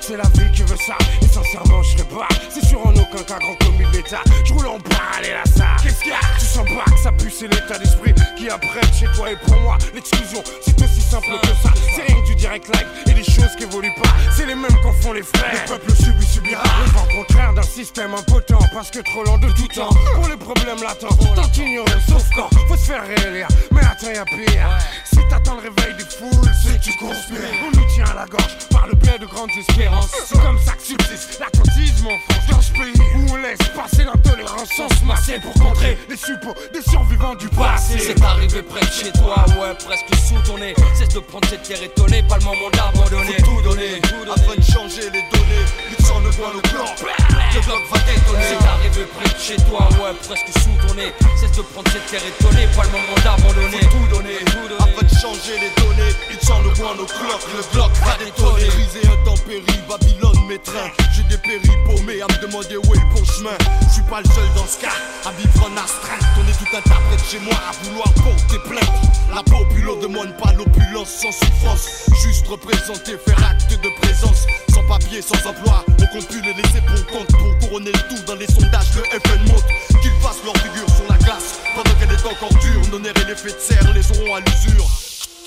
[0.01, 0.97] C'est la vie qui veut ça.
[1.21, 2.29] Et sincèrement, je serais pas.
[2.49, 4.21] C'est sûr en aucun cas grand comme bêta.
[4.45, 5.77] Je roule en balle et là ça.
[5.83, 8.93] Qu'est-ce qu'il y a Tu sens pas que ça pue, c'est l'état d'esprit qui apprête
[8.95, 9.31] chez toi.
[9.31, 11.73] Et pour moi, l'exclusion, c'est aussi simple que ça.
[11.95, 14.11] C'est rien que du direct live et des choses qui évoluent pas.
[14.37, 15.53] C'est les mêmes qu'en font les frères.
[15.53, 16.63] Le peuple subit, subira.
[16.85, 18.59] Le vent contraire d'un système impotent.
[18.73, 19.91] Parce que trop lent de tout temps.
[20.15, 23.49] Pour les problèmes latents, tant ignoré, sauf quand faut se faire réélire.
[23.71, 24.69] Mais attends, y'a pire.
[25.05, 27.39] Si t'attends le réveil des foules, c'est que tu conspires.
[27.67, 30.11] On nous tient à la gorge par le blé de grandes espérances.
[30.27, 32.47] C'est comme ça que subsiste l'attentisme en France.
[32.51, 36.55] Dans ce pays où on laisse passer l'intolérance sans se masser pour contrer les suppôts
[36.73, 37.99] des survivants du passé.
[37.99, 40.75] C'est arrivé près de chez toi, ouais, presque sous ton nez.
[40.95, 43.37] Cesse de prendre cette terre étonnée, pas le moment d'abandonner.
[43.41, 44.01] Faut tout donner,
[44.35, 46.02] afin de changer les données.
[46.21, 48.45] Le bloc va détonner.
[48.49, 51.13] C'est arrivé près de chez toi, ouais, presque sous ton nez.
[51.39, 53.83] Cesse de prendre cette terre étonnée, pas le moment d'abandonner.
[53.85, 54.39] Faut tout donner,
[54.79, 56.13] afin de changer les données.
[56.31, 57.47] Lutte sans le doigt, nos cloques.
[57.57, 58.69] Le bloc va détonner.
[58.73, 60.91] Briser intempérie, Babylone, mes trains.
[61.15, 63.57] J'ai des péris paumés à me demander où est le bon chemin.
[63.89, 64.97] Je suis pas le seul dans ce cas
[65.27, 66.25] à vivre en astreinte.
[66.41, 68.97] On est tout un tas près de chez moi à vouloir porter plainte.
[69.35, 72.09] La populace demande pas l'opulence sans souffrance.
[72.25, 74.47] Juste représenter, faire acte de présence.
[74.73, 77.29] Sans papier, sans emploi, on compte les laisser pour compte.
[77.29, 79.65] Pour couronner le tout dans les sondages, le FN monte.
[80.03, 81.61] Qu'ils fassent leur figure sur la glace.
[81.75, 84.87] Pendant qu'elle est encore dure, nos nerfs et l'effet de serre les auront à l'usure.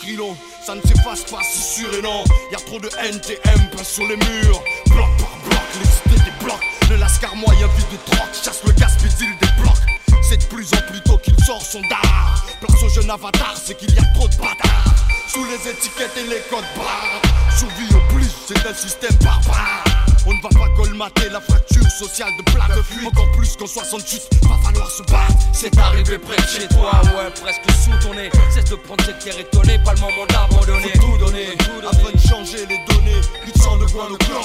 [0.02, 0.36] Crilon,
[0.66, 2.24] ça ne s'efface pas, c'est sûr et non.
[2.52, 4.62] Y a trop de NTM peint sur les murs.
[4.88, 6.64] Bloc par bloc, l'excité des blocs.
[6.90, 9.74] Le lascar moyen vide de troc, chasse le gaspille des blocs.
[10.22, 12.46] C'est de plus en plus tôt qu'il sort son dard.
[12.60, 14.96] Place au jeune avatar, c'est qu'il y a trop de bâtards.
[15.28, 17.22] Sous les étiquettes et les codes barres.
[17.58, 20.05] Survie plus, c'est un système barbare.
[20.28, 23.08] On ne va pas colmater la fracture sociale de plaque de fuite.
[23.08, 25.38] Encore plus qu'en 68, va falloir se battre.
[25.54, 28.32] C'est arrivé près de chez toi, ouais, presque sous ton nez.
[28.50, 30.94] Cesse de prendre cette terre étonnée, pas le moment d'abandonner.
[30.96, 31.48] Faut tout donner,
[31.88, 33.22] afin de changer les données.
[33.46, 34.42] Lutte sans le coin, le clan.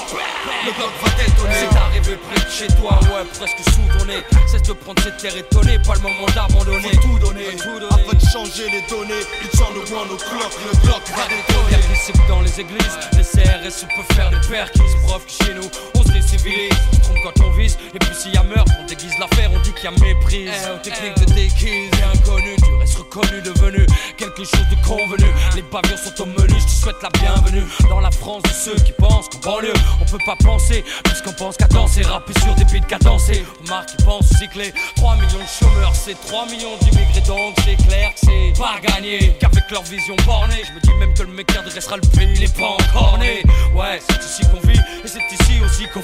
[0.66, 1.54] Le bloc va détonner.
[1.70, 4.22] C'est arrivé près de chez toi, ouais, presque sous ton nez.
[4.46, 6.92] Cesse de prendre cette terre étonnée, pas le moment d'abandonner.
[6.92, 7.56] Faut tout donner,
[7.88, 9.24] afin de changer les données.
[9.40, 10.48] Lutte sans le coin, le clan.
[10.60, 11.80] Le bloc va détonner.
[12.06, 14.80] Qui que dans les églises, les CRS peuvent faire des perquis.
[15.06, 15.68] Preuve que chez nous,
[16.10, 16.72] se décivilise.
[16.92, 19.50] On se trompe quand on vise, et puis s'il y a meurtre, on déguise l'affaire,
[19.54, 20.50] on dit qu'il y a méprise.
[20.50, 23.86] Eh, aux techniques de déguise, et inconnu, tu restes reconnu, devenu
[24.16, 25.26] quelque chose de convenu.
[25.54, 27.64] Les pavillons sont au menu, je te souhaite la bienvenue.
[27.88, 31.56] Dans la France de ceux qui pensent qu'en banlieue, on peut pas penser, puisqu'on pense
[31.56, 33.44] qu'à danser, rapper sur des beats cadencés.
[33.64, 38.10] Remarque qui pense cycler, 3 millions de chômeurs, c'est 3 millions d'immigrés, donc c'est clair
[38.14, 39.36] que c'est pas gagné.
[39.40, 42.34] Qu'avec leur vision bornée, je me dis même que le mec qui adressera le pays,
[42.36, 43.42] il est pas encore né.
[43.74, 45.99] Ouais, c'est ici qu'on vit, et c'est ici aussi qu'on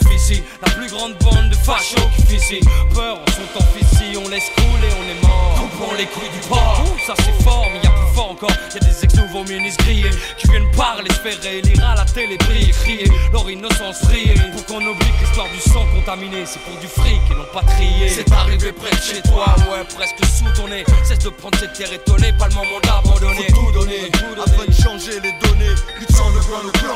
[0.61, 2.61] La plus grande bande de fachos qui ici.
[2.95, 5.55] Peur, on sont en ici, on laisse couler, on est mort.
[5.57, 6.85] Coupons les couilles du port.
[7.07, 8.51] Ça c'est fort, mais y a plus fort encore.
[8.75, 12.37] Y a des ex-nouveaux ministres grillés qui viennent parler, se faire élire à la télé,
[12.39, 13.11] briller, crier.
[13.33, 14.35] Leur innocence briller.
[14.53, 17.63] Pour qu'on oublie que l'histoire du sang contaminé, c'est pour du fric et non pas
[17.63, 18.09] trier.
[18.09, 20.85] C'est arrivé près de chez toi, ouais, presque sous ton nez.
[21.05, 23.47] Cesse de prendre cette terre étonnée, pas le moment d'abandonner.
[23.51, 24.11] Faut tout donner,
[24.45, 25.75] afin de changer les données.
[26.01, 26.95] Lutte sans le coin, le clan.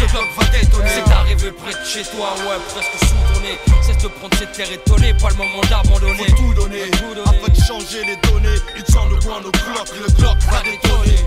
[0.00, 0.90] Le bloc va détonner.
[0.94, 3.58] C'est arrivé près de chez toi, ouais, presque sous ton nez.
[3.82, 6.28] Cesse de prendre cette terre étonnée, pas le moment d'abandonner.
[6.30, 6.82] Faut tout donner,
[7.24, 8.58] afin de changer les données.
[8.74, 9.88] Lutte sans le coin, le clock.
[10.00, 11.18] Le clock va détonner.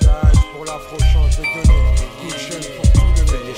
[0.00, 1.94] Jazz pour l'afro change de données.
[2.22, 3.54] Kitchen pour tout donner.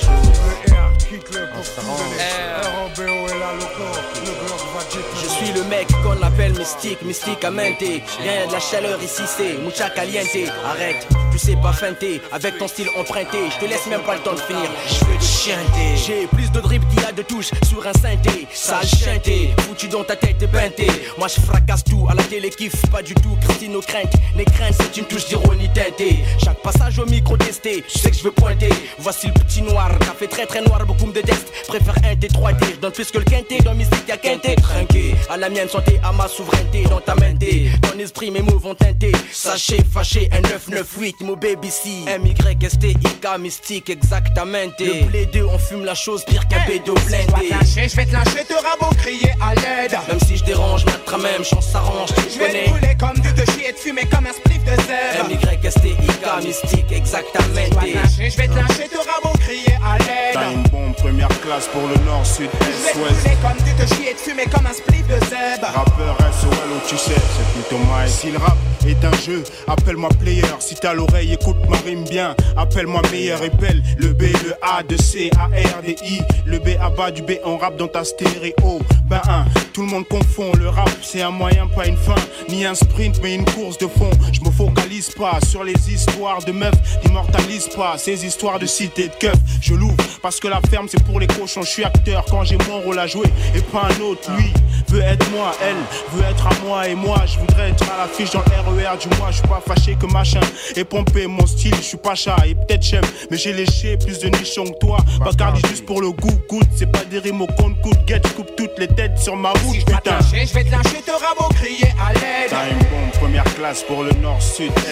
[0.67, 2.19] Le R quitte le pour tout donner.
[2.63, 4.03] ROBO est là, le corps.
[4.25, 5.23] Le bloc va détonner.
[5.23, 8.03] Je suis le mec qu'on appelle mystique, mystique à menter.
[8.21, 10.27] Rien de la chaleur ici, c'est mucha caliente.
[10.67, 11.07] Arrête,
[11.39, 12.21] sais pas feinter.
[12.33, 14.69] Avec ton style emprunté, je te laisse même pas le temps de finir.
[14.87, 15.97] Je veux te chanter.
[16.07, 18.47] J'ai plus de drip qu'il y a de touches sur un synthé.
[18.53, 20.87] Sale chanté, foutu dans ta tête peinté.
[21.17, 23.37] Moi je fracasse tout à la télé, kiffe pas du tout.
[23.43, 26.19] Christine nos craintes, les craintes c'est une touche d'ironie teintée.
[26.43, 28.71] Chaque passage au micro testé, tu sais que je veux pointer.
[28.99, 31.53] Voici le petit noir, café très très noir, beaucoup me détestent.
[31.67, 33.59] Préfère un T3D, je donne plus que le quinté.
[33.61, 35.15] Dans mystique y'a quinté, trinqué.
[35.31, 38.75] À la mienne santé, à ma souveraineté, dans ta main Ton esprit, mes mots vont
[38.75, 39.13] teinter.
[39.33, 41.91] Sachez, fâché, un 998, mon baby C.
[42.07, 44.47] M-Y-S-T-I-K, mystique, exactement.
[44.79, 47.27] Le blé 2, on fume la chose pire qu'un bédo blindé.
[47.29, 49.93] Je vais te lâcher, je vais te lâcher, te rabot crier à l'aide.
[50.09, 52.65] Même si je dérange, ma même chance s'arrange, tu Je vais connais.
[52.65, 55.29] te brûler comme du te chier et te fumer comme un spliff de zèbre.
[55.31, 57.45] M-Y-S-T-I-K, mystique, exactement.
[57.55, 60.33] Je vais te lâcher, je vais te lâcher, te rabot crier à l'aide.
[60.33, 63.43] Time bomb, première classe pour le nord, sud, Je vais est, te ouest.
[63.43, 65.67] comme du te chier et te fumer comme un spliff de zèbre.
[65.75, 68.09] Rappeur SOL ou tu sais, c'est plutôt my.
[68.09, 68.57] Si le rap
[68.87, 70.43] est un jeu, appelle-moi player.
[70.61, 72.35] Si t'as l'oreille, écoute ma rime bien.
[72.57, 73.83] Appelle-moi meilleur et belle.
[73.99, 76.21] Le B, le A, de C, A, R, D, I.
[76.47, 78.81] Le B à bas du B, on rappe dans ta stéréo.
[79.09, 80.53] Ben un, tout le monde confond.
[80.59, 82.15] Le rap, c'est un moyen, pas une fin.
[82.49, 84.11] Ni un sprint, mais une course de fond.
[84.33, 86.75] Je me focalise pas sur les histoires de meufs.
[87.05, 89.37] N'immortalise pas ces histoires de cité de keuf.
[89.61, 91.63] Je l'ouvre parce que la ferme, c'est pour les cochons.
[91.63, 94.31] Je suis acteur quand j'ai mon rôle à jouer et pas un autre.
[94.37, 94.53] Lui
[94.89, 95.77] veut être moi, elle
[96.13, 97.23] veut être à moi et moi.
[97.27, 99.29] Je voudrais être à l'affiche dans le RER du mois.
[99.31, 100.41] Je suis pas fâché que machin
[100.77, 101.75] et pompé mon style.
[101.77, 104.99] Je suis pas chat et peut-être j'aime, mais j'ai léché plus de nichons que toi.
[105.21, 106.69] Bacardi juste pour le goût, goûte.
[106.77, 107.99] C'est pas des rimes au compte coûte.
[108.07, 110.11] Get, je coupe toutes les têtes sur ma route, Je vais te putain.
[110.13, 112.49] lâcher, je vais te lâcher, te rabot crier à l'aide.
[112.49, 114.41] Time bomb, première classe pour le nord,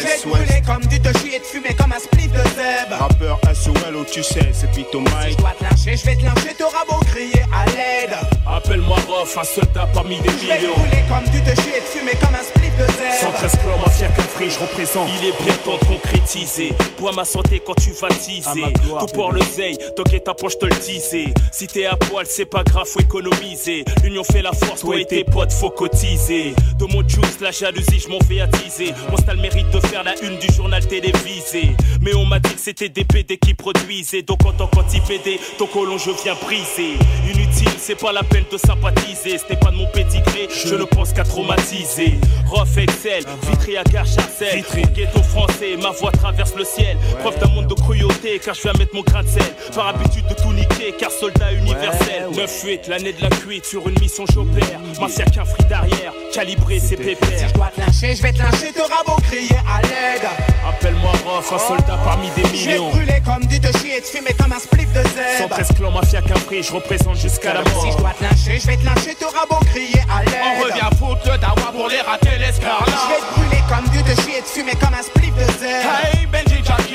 [0.00, 0.26] Je ouest.
[0.26, 2.96] brûler comme du te chier et te fumer comme un spliff de zèbre.
[2.98, 5.38] Rappeur SOL ou tu sais, c'est Pito Je Mike.
[5.38, 8.16] dois te lâcher, je vais te lâcher, te rabot crier à l'aide.
[8.46, 10.74] Appelle-moi Rof, un soldat parmi des Je vais te millions.
[10.76, 13.32] brûler comme du te chier et te fumer comme un spliff de zèbre.
[13.40, 15.08] 113 clans, mafia qu'un je représente.
[15.20, 16.72] Il est bien temps de concrétiser.
[16.98, 18.72] Pour ma santé quand tu vas teaser.
[19.00, 21.32] Tout pour le zeille, toquer ta poche, te le disais.
[21.52, 23.84] Si t'es à poil, c'est pas grave, faut économiser.
[24.04, 26.54] L'union fait la force, toi et tes potes, faut cotiser.
[26.78, 28.92] De mon juice, la jalousie, je m'en fais attiser.
[29.10, 31.74] Mon style mérite de faire la une du journal télévisé.
[32.00, 34.22] Mais on m'a dit que c'était des PD qui produisaient.
[34.22, 36.94] Donc en tant qu'anti-PD, ton colon, je viens briser.
[37.32, 39.38] Inutile, c'est pas la peine de sympathiser.
[39.38, 42.14] Ce n'est pas de mon pédigré, je ne pense qu'à traumatiser.
[42.46, 44.64] Rof Excel, Vitry à Garcharcel.
[44.94, 46.96] Ghetto français, ma voix traverse le ciel.
[47.20, 49.54] Preuve d'un monde de cruauté, car je viens mettre mon grain de sel.
[49.74, 50.52] Par habitude de tout
[50.98, 52.28] car soldat universel.
[52.32, 54.80] 9-8, l'année de la cuite, sur une mission j'opère.
[55.00, 57.48] Mafia qu'un free derrière, calibré ses pépères.
[57.48, 60.28] Je dois te lâcher, je vais te lâcher, te rabot crier à l'aide.
[60.68, 62.90] Appelle-moi Rof, un soldat parmi des Je vais te millions.
[62.90, 65.56] brûler comme du te chier et te fumer comme un spliff de zèbre.
[65.56, 67.82] 113 clans, mafia qu'un je représente jusqu'à la mort.
[67.82, 70.34] Si je dois te lâcher, je vais te lâcher, te rabot crier à l'aide.
[70.44, 72.88] On revient foutre le dawa pour les rater l'escarlate.
[72.88, 75.52] Je vais te brûler comme du te chier et te fumer comme un spliff de
[75.58, 75.90] zèbre.
[76.12, 76.25] Hey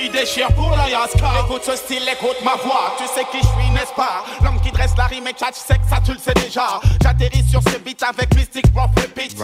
[0.10, 1.32] Déchire pour la Yaska.
[1.46, 2.96] Écoute ce style, écoute ma voix.
[2.98, 4.24] Tu sais qui je suis, n'est-ce pas?
[4.44, 6.82] L'homme qui dresse la rime et tchatch sec, ça tu le sais déjà.
[7.02, 9.38] J'atterris sur ce beat avec Mystic Prof Repeat.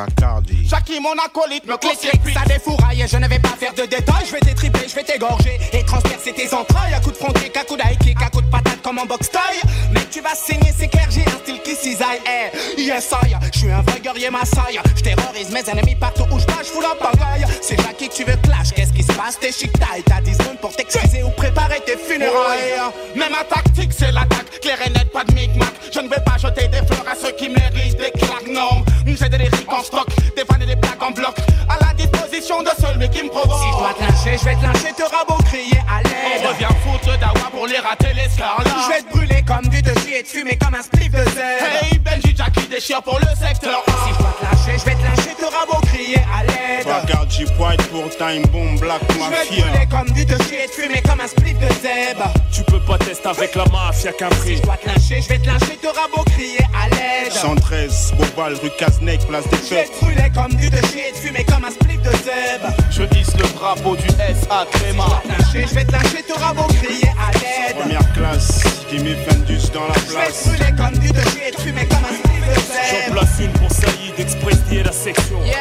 [0.66, 1.98] Jackie mon acolyte me clic,
[2.34, 3.02] ça défouraille.
[3.02, 4.26] Et je ne vais pas faire de détails.
[4.26, 5.60] Je vais t'étripler, je vais t'égorger.
[5.74, 6.94] Et transpercer tes entrailles.
[6.94, 9.06] À coup de front kick, à coup d'high kick, à coup de patate comme en
[9.06, 9.62] box taille.
[9.92, 12.20] Mec tu vas saigner, c'est clair, j'ai un style qui cisaille.
[12.26, 16.40] Eh, yes I, je suis un vrai guerrier massaille Je terrorise mes ennemis partout où
[16.40, 17.46] je passe, je fous la pagaille.
[17.62, 19.40] C'est Jackie que tu veux clash, qu'est-ce qui se passe?
[19.40, 22.74] T'es chic taille, t'as 10 pour t'excuser ou préparer tes funérailles.
[23.16, 24.60] Mais ma tactique c'est l'attaque.
[24.62, 25.70] Claire et nette, pas de micmac.
[25.94, 28.48] Je ne vais pas jeter des fleurs à ceux qui méritent des claques.
[28.50, 30.08] Non, j'ai des lyriques en stock.
[30.36, 31.36] Des vannes et des blagues en bloc.
[31.70, 33.60] À la disposition de celui qui me provoque.
[33.60, 36.48] Si je dois te lâcher, je vais te lâcher, te rabot crier à l'aide On
[36.50, 40.24] revient foutre dawa pour les rater l'escarlate Je vais te brûler comme du chier et
[40.24, 43.84] te fumer comme un spliff de zèbre Hey Benji Jackie déchire pour le secteur.
[43.86, 46.86] Si je dois te lâcher, je vais te lâcher, te rabot crier à l'aide.
[46.86, 49.66] Bacardi White pour Time Bomb Black Je Mafia.
[49.66, 52.32] brûler comme du te chier et fumer comme un spliff de zèbre.
[52.52, 55.40] Tu peux pas tester avec la mafia qu'un Si je dois te lâcher, je vais
[55.40, 57.32] te lâcher, te rabot crier à l'aide.
[57.34, 59.92] 113, Bobal, rue Casnec, place des Je vais fêtes.
[60.00, 62.74] te brûler comme du te chier et fumer comme un spliff de zèbre.
[62.92, 66.24] Je hisse le drapeau du SA Tréma Je vais te lâcher, je vais te lâcher,
[66.24, 67.76] te rabot crier à l'aide.
[67.78, 70.48] Première classe, Jimmy Fendus dans la Je place.
[70.48, 73.14] brûler comme du te chier et fumer comme un spliff de J'en zèbre.
[73.20, 75.44] place une pour Saïd, Express et la section.
[75.46, 75.56] Yeah,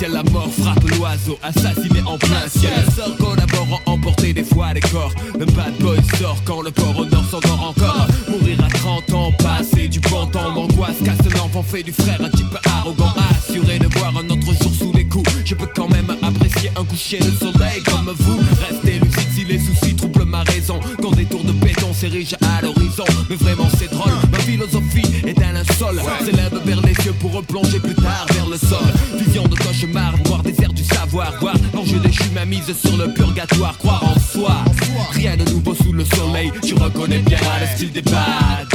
[0.00, 0.12] substantiel.
[0.12, 2.72] La mort frappe l'oiseau, assassiné en plein ciel.
[2.86, 5.12] Le sort collaborant, emporter des fois les corps.
[5.38, 8.06] Le bad boy sort quand le port au nord s'endort encore.
[8.28, 10.96] Mourir à 30 ans, passer du bon temps d'angoisse.
[11.04, 13.12] Casse l'enfant, fait du frère un type arrogant.
[13.30, 15.30] Assuré de voir un autre jour sous les coups.
[15.44, 18.40] Je peux quand même apprécier un coucher de soleil comme vous.
[18.68, 20.80] Restez lucide si les soucis troublent ma raison.
[21.02, 23.04] Quand des tours de béton s'érigent à l'horizon.
[23.28, 26.00] Mais vraiment c'est drôle, ma philosophie est un linceul.
[26.24, 28.78] S'élève vers les yeux pour replonger plus tard vers le sol.
[31.10, 31.40] Savoir.
[31.40, 33.76] Voir l'enjeu déchu, ma mise sur le purgatoire.
[33.78, 34.56] Croire en soi,
[35.12, 36.52] rien de nouveau sous le soleil.
[36.62, 38.68] Tu reconnais bien le style des bad.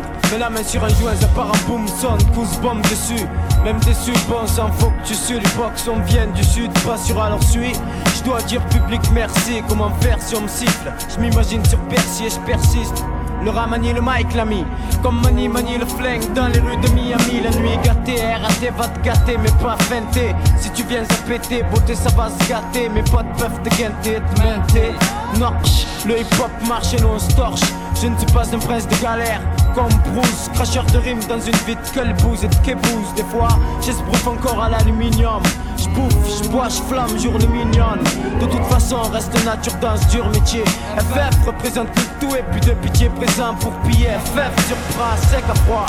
[0.00, 0.32] Prendre.
[0.32, 3.26] Mets la main sur un joint, ça part en boom, sonne, pousse bombe dessus.
[3.64, 6.96] Même déçu, bon sang, faut que tu suis les box, on vient du sud, pas
[6.96, 7.72] sur alors suis.
[8.16, 10.92] Je dois dire public merci, comment faire si on me siffle?
[11.14, 13.04] Je m'imagine sur Percy et je persiste.
[13.44, 14.64] Le rat manie le mic l'ami.
[15.02, 17.40] Comme manie manie le flingue dans les rues de Miami.
[17.42, 21.62] La nuit gâtée, RAT va te gâter mais pas feinter Si tu viens à péter,
[21.72, 22.88] beauté ça va se gâter.
[22.88, 24.92] Mes potes peuvent te guinter, te menter
[25.38, 27.60] Nox, le hip hop marche et nous on se torche.
[28.00, 29.40] Je ne suis pas un prince de galère.
[29.74, 33.48] Comme Bruce Cracheur de rimes dans une vie de colbouse et de kébouse Des fois,
[33.80, 35.42] j'esbrouffe encore à l'aluminium
[35.94, 38.02] J'bouffe, j'bois, j'flamme, journée mignonne.
[38.40, 40.64] De toute façon, reste nature dans ce dur métier.
[40.64, 44.10] FF représente le tout et puis de pitié présent pour piller.
[44.24, 45.86] FF sur bras, sec à froid.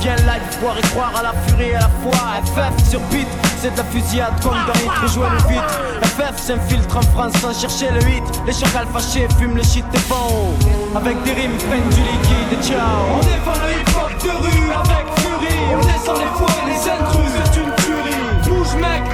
[0.00, 2.18] Viens live, voir et croire à la furie et à la foi.
[2.44, 3.28] FF sur beat,
[3.60, 7.90] c'est de la fusillade comme dans Hit, rejoins vite FF s'infiltre en France sans chercher
[7.92, 8.24] le hit.
[8.46, 10.52] Les chacals fâchés fument le shit des haut
[10.96, 12.80] Avec des rimes prennent du liquide et ciao.
[13.14, 15.62] On défend le hip hop de rue avec furie.
[15.72, 17.51] On descend les fois et les intrus,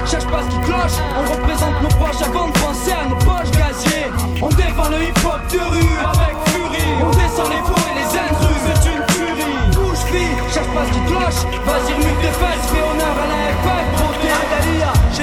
[0.08, 0.98] cherche pas ce qui cloche.
[1.18, 4.08] On représente nos proches avant de penser à nos poches gaziers.
[4.40, 6.92] On défend le hip hop de rue avec furie.
[7.04, 9.56] On descend les fois et les intrus, c'est une tuerie.
[9.74, 11.40] Bouge fille, cherche pas ce qui cloche.
[11.66, 12.66] Vas-y remue tes fesses,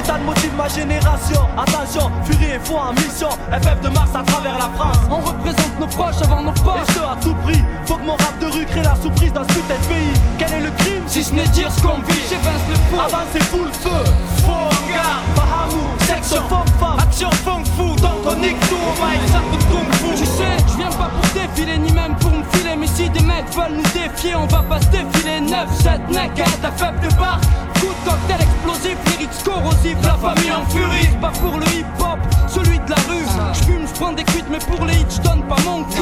[0.08, 1.41] Tant de motifs ma génération.
[1.58, 3.30] Attention, furie et foi en mission.
[3.51, 4.97] FF de Mars à travers la France.
[5.10, 8.14] On représente nos proches avant nos poches Et ce à tout prix, faut que mon
[8.14, 10.14] rap de rue crée la surprise dans ce putain de pays.
[10.38, 11.03] Quel est le crime?
[11.08, 14.03] Si ce n'est dire ce qu'on vit, j'évince le fou Avancez full feu,
[14.45, 16.99] faux regard, Bahamou, section femme femme.
[16.99, 20.20] Action funk fou, donc on nique tout au mic, ça peut kung fu.
[20.20, 22.76] Tu sais, je viens pas pour défiler ni même pour me filer.
[22.78, 25.41] Mais si des mecs veulent nous défier, on va pas se défiler.
[25.41, 27.39] 9, 7 naked, ta faible de barre
[27.80, 31.07] Coup de cocktail explosif, lyrics corrosifs, la famille en furie.
[31.21, 33.26] Pas pour le hip hop, celui de la rue.
[33.53, 36.01] J'fume, j'prends des cuites, mais pour les hits, j'donne pas mon cul.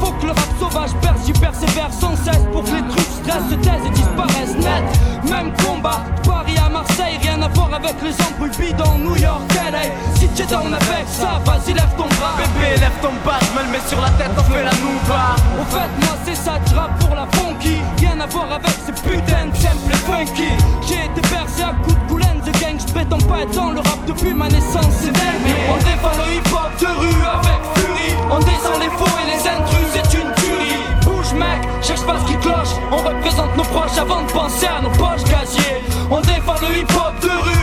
[0.00, 2.44] Faut que le rap sauvage perce, j'y persévère sans cesse.
[2.52, 4.84] Pour que les trucs stressent, se taisent et disparaissent net.
[5.30, 9.82] Même combat, Paris à Marseille, rien à voir avec les embrouilles bidons New York, LA
[10.14, 12.36] Si t'es down avec ça, vas-y lève ton bras.
[12.36, 15.36] Bébé, lève ton bas, je me le mets sur la tête, on fait la nouba
[15.60, 17.78] Au fait, moi c'est ça, je pour la funky.
[17.98, 20.48] Rien à voir avec ces putains de samples funky.
[20.86, 24.00] J'ai été bercé à coups de goulaine de gang, je prétends pas dans le rap
[24.06, 25.50] depuis ma naissance, c'est dingue.
[25.72, 28.14] On défend le hip hop de rue avec furie.
[28.30, 30.82] On descend les faux et les intrus, c'est une tuerie.
[31.04, 32.74] Bouge mec, cherche pas ce qui cloche.
[32.92, 36.92] On représente nos proches avant de penser à nos poches casiers On défend le hip
[36.94, 37.53] hop de rue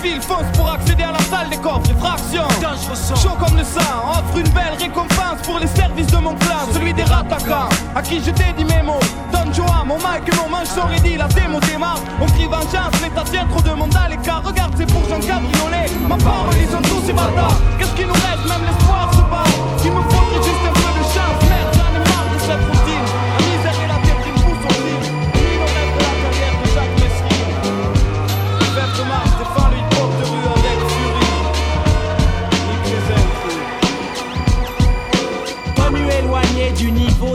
[0.00, 2.48] Fonce pour accéder à la salle des coffres, les fractions
[3.16, 3.80] Chaud comme le sang,
[4.10, 8.18] offre une belle récompense Pour les services de mon clan, celui des rattaquants À qui
[8.24, 9.00] je dédie mes mots.
[9.30, 12.98] Don Joa, mon mic et mon manche sont ready La démo démarre, on crie vengeance
[13.02, 15.86] L'état tient trop de monde à l'écart Regarde c'est pour Jean cabriolet.
[16.08, 17.60] Ma parole ils sont tous ces bâtards.
[17.78, 19.44] Qu'est-ce qui nous reste, même l'espoir se bat.
[19.84, 20.89] Il me faudrait juste un peu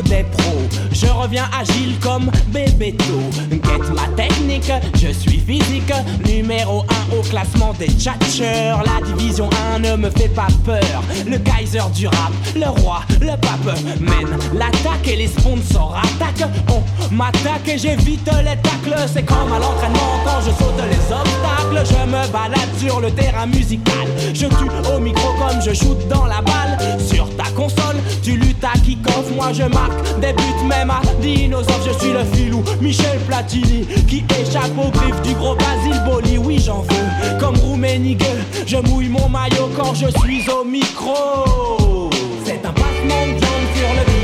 [0.03, 3.19] des pros, je reviens agile comme Bébéto.
[3.49, 5.91] Quête ma technique, je suis physique,
[6.25, 8.81] numéro 1 au classement des tchatcheurs.
[8.85, 11.03] La division 1 ne me fait pas peur.
[11.27, 16.49] Le Kaiser du rap, le roi, le pape mène l'attaque et les sponsors attaquent.
[16.69, 19.05] On m'attaque et j'évite les tacles.
[19.13, 21.83] C'est comme à l'entraînement quand je saute les obstacles.
[21.83, 24.07] Je me balade sur le terrain musical.
[24.33, 26.77] Je tue au micro comme je shoot dans la balle.
[27.05, 29.29] Sur ta console, tu luttes à kick-off.
[29.35, 31.81] Moi je marque des buts même à dinosaure.
[31.85, 32.23] Je suis le
[32.81, 36.37] Michel Platini qui échappe aux griffes du gros Basile Boli.
[36.37, 38.23] Oui, j'en veux comme Rouménigue.
[38.65, 42.09] Je mouille mon maillot quand je suis au micro.
[42.45, 44.14] C'est un battement de sur le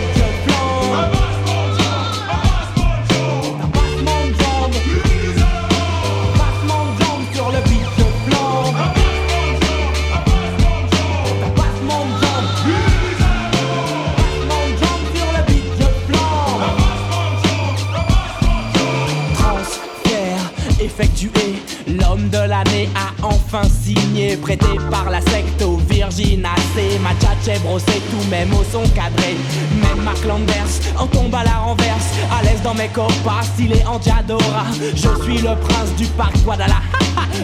[22.63, 26.99] l'année a enfin signé, prêté par la secte au Virginacé.
[27.01, 29.37] Ma tchatche est brossée, tous mes mots sont cadrés.
[29.81, 33.99] Même Mark Landers en tombe à la renverse, à l'aise dans mes copas, stylé en
[33.99, 34.65] Diadora.
[34.73, 36.81] Je suis le prince du parc Guadalajara.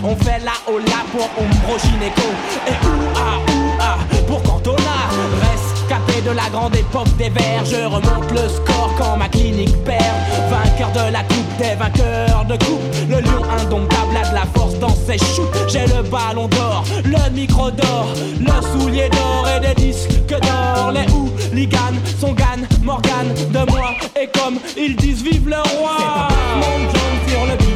[0.03, 2.29] On fait la hola pour Umbro Gineco
[2.67, 3.39] et ouah
[3.79, 3.97] ouah
[4.27, 5.46] pour Cantona?
[6.25, 7.63] De la grande époque des verts.
[7.63, 10.01] Je remonte le score quand ma clinique perd.
[10.49, 12.81] Vainqueur de la coupe des vainqueurs de coupe.
[13.07, 15.47] Le lion indomptable a de la force dans ses choux.
[15.67, 18.07] J'ai le ballon d'or, le micro d'or,
[18.39, 20.91] le soulier d'or et des disques d'or.
[20.91, 23.91] Les hooligans sont Gan, Morgan de moi.
[24.19, 26.27] Et comme ils disent, vive le roi.
[26.59, 27.66] C'est un sur le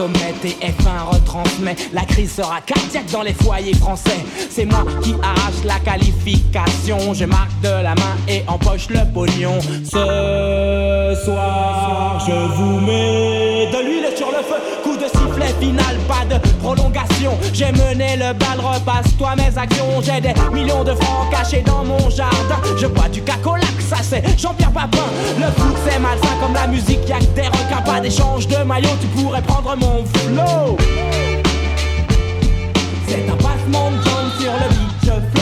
[0.00, 1.76] sommet et F1 retransmet.
[1.92, 4.24] La crise sera cardiaque dans les foyers français.
[4.48, 7.12] C'est moi qui arrache la qualification.
[7.12, 9.60] Je marque de la main et empoche le pognon.
[9.84, 14.60] Ce soir, je vous mets de l'huile sur le feu.
[14.82, 17.32] Coup de sifflet final, pas de prolongation.
[17.52, 20.00] J'ai mené le bal, repasse-toi mes actions.
[20.00, 22.60] J'ai des millions de francs cachés dans mon jardin.
[22.78, 25.08] Je bois du cacolac, ça c'est Jean-Pierre Papin.
[25.38, 28.88] Le foot c'est malsain comme la musique, y'a que des requins, pas d'échange de maillot.
[29.00, 30.76] Tu pourrais prendre mon flow.
[33.08, 35.39] C'est un passement de jambes sur le beach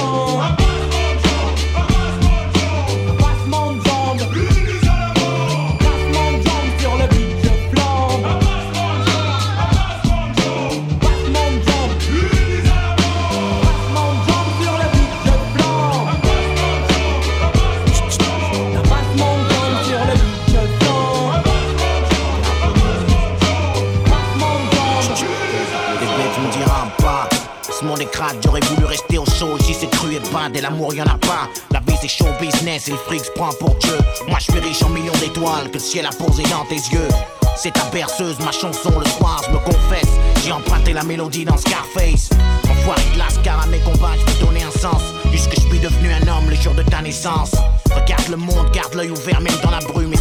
[30.54, 31.48] et l'amour y'en a pas.
[31.70, 33.98] La vie c'est show business et le fric se prend pour Dieu.
[34.28, 37.08] Moi je suis riche en millions d'étoiles que le ciel a posé dans tes yeux.
[37.56, 40.10] C'est ta berceuse, ma chanson le soir, je me confesse.
[40.44, 42.30] J'ai emprunté la mélodie dans Scarface.
[42.70, 45.02] Enfoiré de lascar à mes combats, je veux donner un sens.
[45.30, 47.52] Puisque je suis devenu un homme le jour de ta naissance.
[47.90, 50.12] Regarde le monde, garde l'œil ouvert même dans la brume.
[50.12, 50.16] Et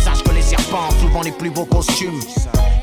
[1.21, 2.19] les plus beaux costumes.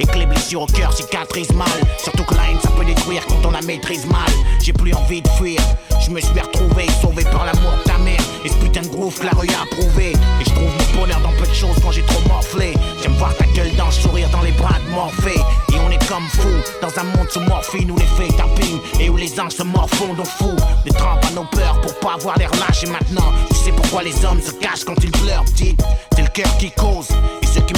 [0.00, 1.68] Et que les blessures au cœur cicatrisent mal.
[2.02, 4.30] Surtout que la haine ça peut détruire quand on la maîtrise mal.
[4.62, 5.60] J'ai plus envie de fuir.
[6.04, 8.20] Je me suis retrouvé, sauvé par l'amour de ta mère.
[8.44, 10.12] Et ce putain de groove que la rue a approuvé.
[10.12, 12.74] Et je trouve mon bonheur dans peu de choses quand j'ai trop morflé.
[13.02, 15.40] J'aime voir ta gueule dans le sourire dans les bras de Morphée.
[15.72, 19.08] Et on est comme fous dans un monde sous morphine où les faits tapping et
[19.08, 20.50] où les anges se morfondent au fou.
[20.84, 22.84] Des trempes à nos peurs pour pas avoir l'air lâche.
[22.84, 25.80] Et maintenant, tu sais pourquoi les hommes se cachent quand ils pleurent, petite.
[26.14, 27.08] C'est le cœur qui cause.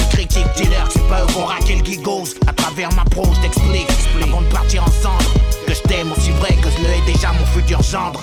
[0.07, 2.35] Et ceux qui me critiquent, dis-leur que c'est pas eux qu'on raqué le gigose.
[2.47, 3.87] À travers ma pro, je t'explique.
[4.21, 5.23] Avant de partir ensemble,
[5.65, 8.21] que je t'aime aussi vrai que je le hais déjà mon futur gendre.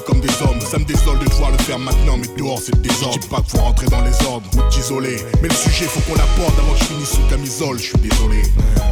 [0.00, 0.60] Comme des hommes.
[0.60, 3.18] Ça me désole de devoir le faire maintenant, mais dehors c'est désordre.
[3.22, 5.16] Je pas qu'il faut rentrer dans les ordres ou t'isoler.
[5.42, 8.42] Mais le sujet faut qu'on l'apporte avant que je finisse sous camisole, je suis désolé.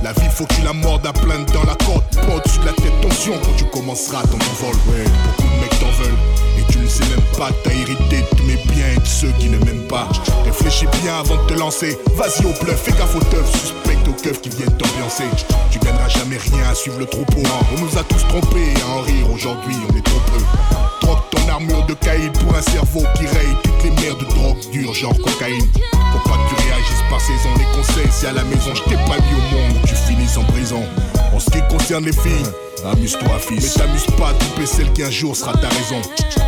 [0.02, 2.04] La vie faut que tu la mordes à pleine dans la côte.
[2.12, 4.74] Pas au-dessus de la tête, tension quand tu commenceras ton envol.
[4.88, 6.43] Ouais, beaucoup de mecs t'en veulent.
[6.84, 9.88] Ne sais même pas t'as hérité de mes biens et de ceux qui ne m'aiment
[9.88, 10.06] pas.
[10.44, 11.98] Réfléchis bien avant de te lancer.
[12.14, 15.24] Vas-y au bluff, fais gaffe aux teufs, suspecte aux keufs qui viennent t'ambiancer.
[15.70, 17.40] Tu gagneras jamais rien à suivre le troupeau.
[17.74, 19.30] On nous a tous trompés à en rire.
[19.32, 20.44] Aujourd'hui, on est trop peu.
[21.00, 24.60] Troque ton armure de caïd pour un cerveau qui raye toutes les mers de drogue
[24.70, 25.66] dure, genre cocaïne.
[26.12, 27.48] Faut pas que tu réagisses par saison.
[27.56, 28.74] Les conseils, c'est à la maison.
[28.74, 30.82] Je t'ai pas mis au monde tu finisses en prison.
[31.32, 32.46] En ce qui concerne les filles,
[32.86, 33.76] amuse-toi, fils.
[33.76, 36.00] Mais t'amuse pas à couper celle qui un jour sera ta raison.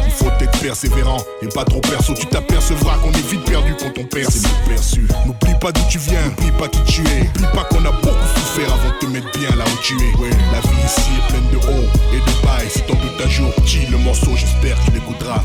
[0.05, 2.14] Il faut être persévérant et pas trop perso.
[2.14, 4.30] Tu t'apercevras qu'on est vite perdu quand on perd.
[4.30, 5.07] C'est perçu.
[5.26, 7.24] N'oublie pas d'où tu viens, n'oublie pas qui tu es.
[7.24, 10.16] N'oublie pas qu'on a beaucoup souffert avant de te mettre bien là où tu es.
[10.20, 12.64] Ouais, la vie ici est pleine de hauts et de bas.
[12.64, 15.43] Et si t'en doutes un jour, petit le morceau, j'espère qu'il écoutera.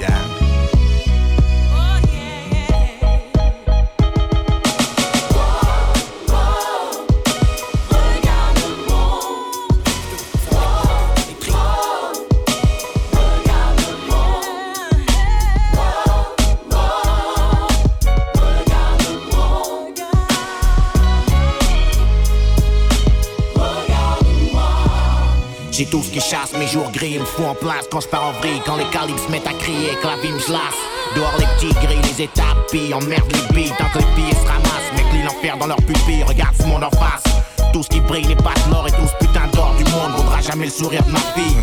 [26.12, 28.76] Qui chasse, mes jours gris me font en place quand je pars en vrille, quand
[28.76, 30.80] les calibres se mettent à crier, quand la vie me se lasse.
[31.16, 32.58] Dehors les petits gris, les étapes
[32.94, 36.56] emmerde les billes, tant que les billets se ramassent, clients l'enfer dans leur pupille, regarde
[36.60, 37.24] ce monde en face.
[37.72, 40.42] Tout ce qui brille n'est pas de et tout ce putain d'or du monde vaudra
[40.42, 41.58] jamais le sourire de ma fille.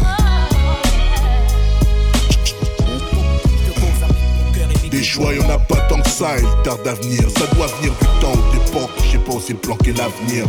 [4.90, 7.20] Des choix, y'en a pas tant que ça, il tarde à venir.
[7.36, 10.46] Ça doit venir du temps ou d'époque, je sais pas où c'est planqué l'avenir.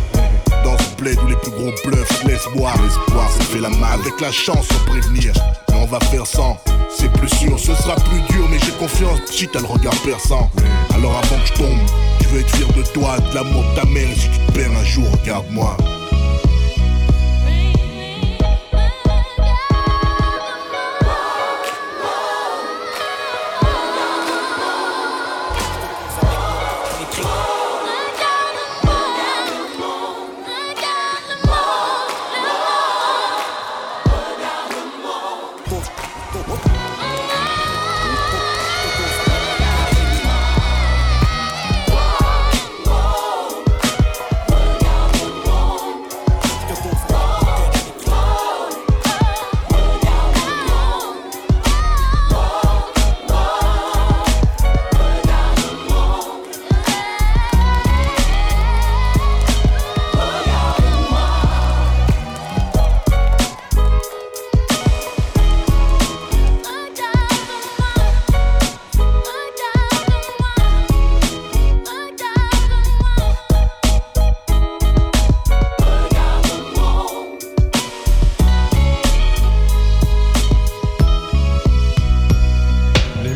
[1.02, 4.00] Les plus gros bluffs laissent boire, l'espoir ça fait la malle.
[4.00, 5.32] Avec la chance, on prévenir,
[5.70, 6.58] mais on va faire sans.
[6.94, 9.18] C'est plus sûr, ce sera plus dur, mais j'ai confiance.
[9.30, 10.50] Si t'as le regard perçant,
[10.94, 11.78] alors avant que je tombe,
[12.22, 14.14] je veux être fier de toi, de l'amour de ta mère.
[14.14, 15.76] Si tu te perds un jour, regarde-moi.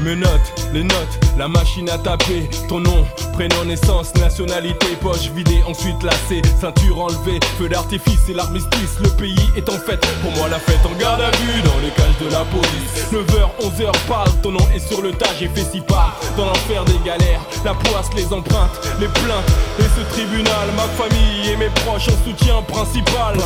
[0.05, 5.63] Les menottes, les notes, la machine à taper, ton nom, prénom, naissance, nationalité, poche vidée,
[5.67, 10.49] ensuite lacée, ceinture enlevée, feu d'artifice et l'armistice, le pays est en fête, pour moi
[10.49, 14.31] la fête en garde à vue, dans les cages de la police, 9h, 11h, parle,
[14.43, 17.75] ton nom est sur le tas, j'ai fait si pas, dans l'enfer des galères, la
[17.75, 22.63] poisse, les empreintes, les plaintes, et ce tribunal, ma famille et mes proches en soutien
[22.69, 23.37] principal,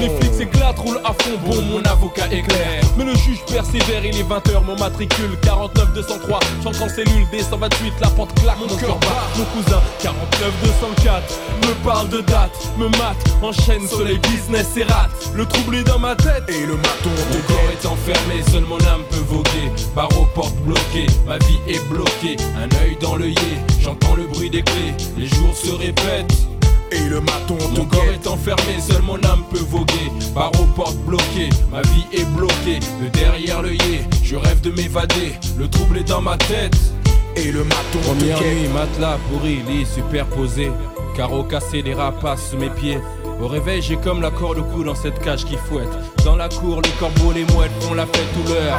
[0.00, 4.04] les flics s'éclatent, roulent à fond, bon, mon avocat est clair, mais le juge persévère,
[4.04, 6.38] il est 20h, mon matricule 49 203,
[6.76, 11.84] j'entre en cellule D128, la porte claque, mon cœur bat, mon cousin 49 204, me
[11.84, 16.14] parle de date, me mate, enchaîne soleil business et rate, le trouble est dans ma
[16.16, 19.70] tête, et le maton Mon corps est enfermé, seule mon âme peut voguer.
[19.94, 22.36] Barreaux, portes bloquées, ma vie est bloquée.
[22.56, 24.94] Un œil dans l'œillet, j'entends le bruit des clés.
[25.16, 26.55] Les jours se répètent.
[26.92, 30.10] Et le maton Mon corps est enfermé, seule mon âme peut voguer.
[30.34, 32.80] Barreaux, portes bloquées, ma vie est bloquée.
[33.02, 35.34] De derrière l'œillet, je rêve de m'évader.
[35.58, 36.76] Le trouble est dans ma tête.
[37.36, 40.70] Et le maton Première te nuit, matelas pourri, lit superposé.
[41.16, 42.98] Carreaux cassés, des rapaces sous mes pieds.
[43.42, 45.88] Au réveil, j'ai comme la corde au cou dans cette cage qui fouette.
[46.24, 48.78] Dans la cour, les corbeaux, les mouettes font la fête tout l'heure.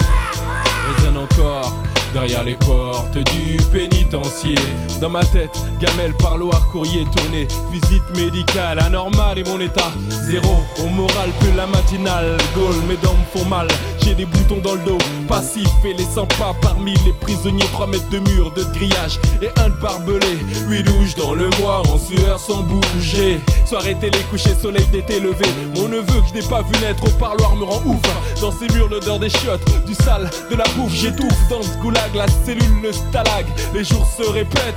[0.96, 1.74] Résonne encore
[2.14, 4.56] derrière les portes du pénitencier.
[5.02, 7.48] Dans ma tête, gamelle, parloir, courrier tourné.
[7.72, 10.58] Visite médicale, anormale et mon état zéro.
[10.80, 12.38] Au moral, plus la matinale.
[12.56, 13.68] Gaulle, mes dents me font mal.
[14.04, 14.98] J'ai des boutons dans le dos,
[15.28, 17.66] passif et les 100 pas parmi les prisonniers.
[17.74, 20.38] 3 mètres de mur, de grillage et un de barbelé.
[20.68, 23.40] 8 douches dans le mois, en sueur sans bouger.
[23.66, 25.46] Soirée télé, coucher, soleil d'été levé.
[25.76, 27.98] Mon neveu que je n'ai pas vu naître au parloir me rend ouf.
[28.42, 30.94] Dans ces murs, l'odeur des chiottes, du sale, de la bouffe.
[30.94, 31.78] J'étouffe dans ce
[32.14, 33.46] la cellule, le stalag.
[33.74, 34.76] Les jours se répètent.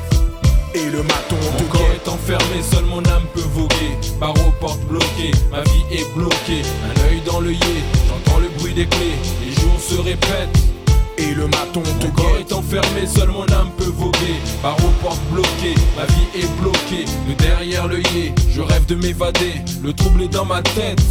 [0.72, 3.96] Et le maton Mon corps est enfermé, seule mon âme peut voguer.
[4.20, 6.62] Barreaux, portes bloquées, ma vie est bloquée.
[6.84, 9.16] Un œil dans l'œillet, j'entends le bruit des clés.
[9.44, 10.58] Les jours se répètent.
[11.18, 14.36] Et le maton te Mon corps est enfermé, seule mon âme peut voguer.
[14.62, 17.04] Barreaux, portes bloquées, ma vie est bloquée.
[17.28, 19.54] De derrière l'œillet, je rêve de m'évader.
[19.82, 21.02] Le trouble est dans ma tête.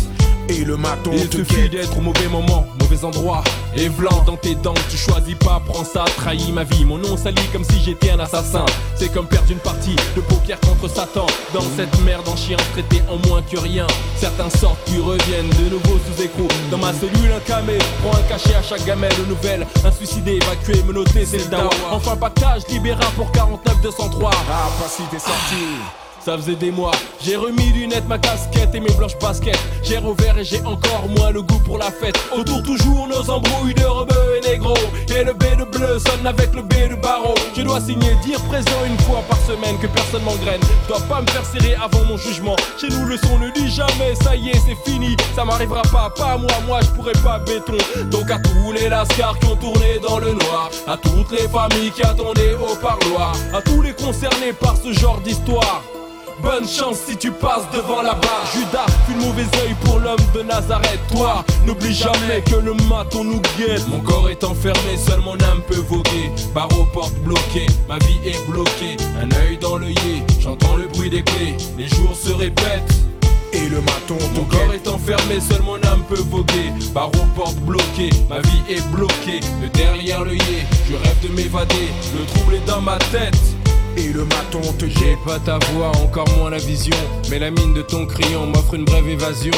[0.50, 3.44] Et le maton Il te suffit d'être au mauvais moment, mauvais endroit.
[3.76, 6.86] Et blanc dans tes dents, tu choisis pas, prends ça, trahis ma vie.
[6.86, 8.66] Mon nom sali comme si j'étais un assassin.
[8.96, 11.28] C'est comme perdre une partie de poker contre Satan.
[11.54, 13.86] Dans cette merde en chien traité en moins que rien.
[14.18, 16.48] Certains sortent puis reviennent de nouveau sous écrou.
[16.72, 19.68] Dans ma cellule, un camé, prends un cachet à chaque gamelle nouvelle.
[19.86, 21.70] Un suicidé, évacué, menotté, c'est le dawa.
[21.92, 24.32] Enfin, pactage, libéra pour 49 203.
[24.34, 26.09] Ah, pas si t'es sorti.
[26.20, 26.92] Ça faisait des mois,
[27.22, 29.58] j'ai remis lunettes, ma casquette et mes blanches baskets.
[29.84, 32.20] J'ai revers et j'ai encore moins le goût pour la fête.
[32.36, 34.74] Autour toujours nos embrouilles de rebeux et négro.
[35.16, 37.34] Et le B de bleu sonne avec le B de barreau.
[37.56, 40.60] Je dois signer, dire présent une fois par semaine que personne m'engraine.
[40.84, 42.56] Je dois pas me faire serrer avant mon jugement.
[42.80, 45.16] Chez nous le son ne dit jamais, ça y est, c'est fini.
[45.36, 47.78] Ça m'arrivera pas, pas moi, moi je pourrais pas béton.
[48.12, 51.92] Donc à tous les lascars qui ont tourné dans le noir, à toutes les familles
[51.92, 55.82] qui attendaient au parloir, à tous les concernés par ce genre d'histoire.
[56.42, 60.18] Bonne chance si tu passes devant la barre Judas fut le mauvais œil pour l'homme
[60.34, 65.20] de Nazareth Toi, n'oublie jamais que le maton nous guette Mon corps est enfermé, seule
[65.20, 66.32] mon âme peut voguer.
[66.54, 68.98] Barreaux, portes bloquées, ma vie est bloquée.
[69.22, 71.56] Un œil dans l'œillet, j'entends le bruit des clés.
[71.78, 72.94] Les jours se répètent.
[73.52, 76.72] Et le maton Mon corps est enfermé, seule mon âme peut voguer.
[76.94, 79.40] Barreaux, portes bloquées, ma vie est bloquée.
[79.62, 81.76] De derrière l'œillet, je rêve de m'évader.
[81.76, 83.59] évader, le trouble est dans ma tête.
[84.00, 86.96] Et le maton te J'ai pas ta voix, encore moins la vision.
[87.30, 89.52] Mais la mine de ton crayon m'offre une brève évasion.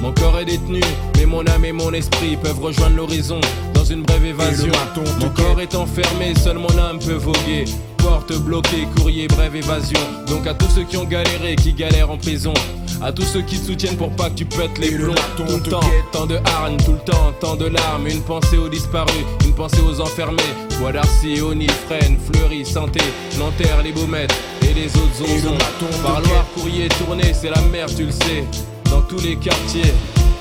[0.00, 0.80] Mon corps est détenu,
[1.16, 3.40] mais mon âme et mon esprit peuvent rejoindre l'horizon
[3.74, 4.72] dans une brève évasion.
[5.20, 7.64] Mon corps est enfermé, seule mon âme peut voguer.
[7.98, 10.00] Porte bloquée, courrier, brève évasion.
[10.26, 12.54] Donc à tous ceux qui ont galéré, qui galèrent en prison.
[13.00, 15.14] À tous ceux qui te soutiennent pour pas que tu pètes les plombs.
[15.36, 15.80] Tout le temps,
[16.10, 18.08] tant de hargne, tout le temps, tant de larmes.
[18.08, 20.42] Une pensée aux disparus, une pensée aux enfermés.
[20.80, 23.00] Bois d'Arcy, Onifrène, Fleury, Santé.
[23.38, 25.58] Nanterre, les Baumettes et les autres zonzons
[26.02, 28.44] Parloir, courrier, tourner, c'est la merde, tu le sais.
[28.90, 29.92] Dans tous les quartiers,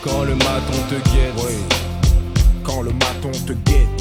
[0.03, 1.34] quand le maton te guette.
[2.63, 3.96] Quand le maton te guette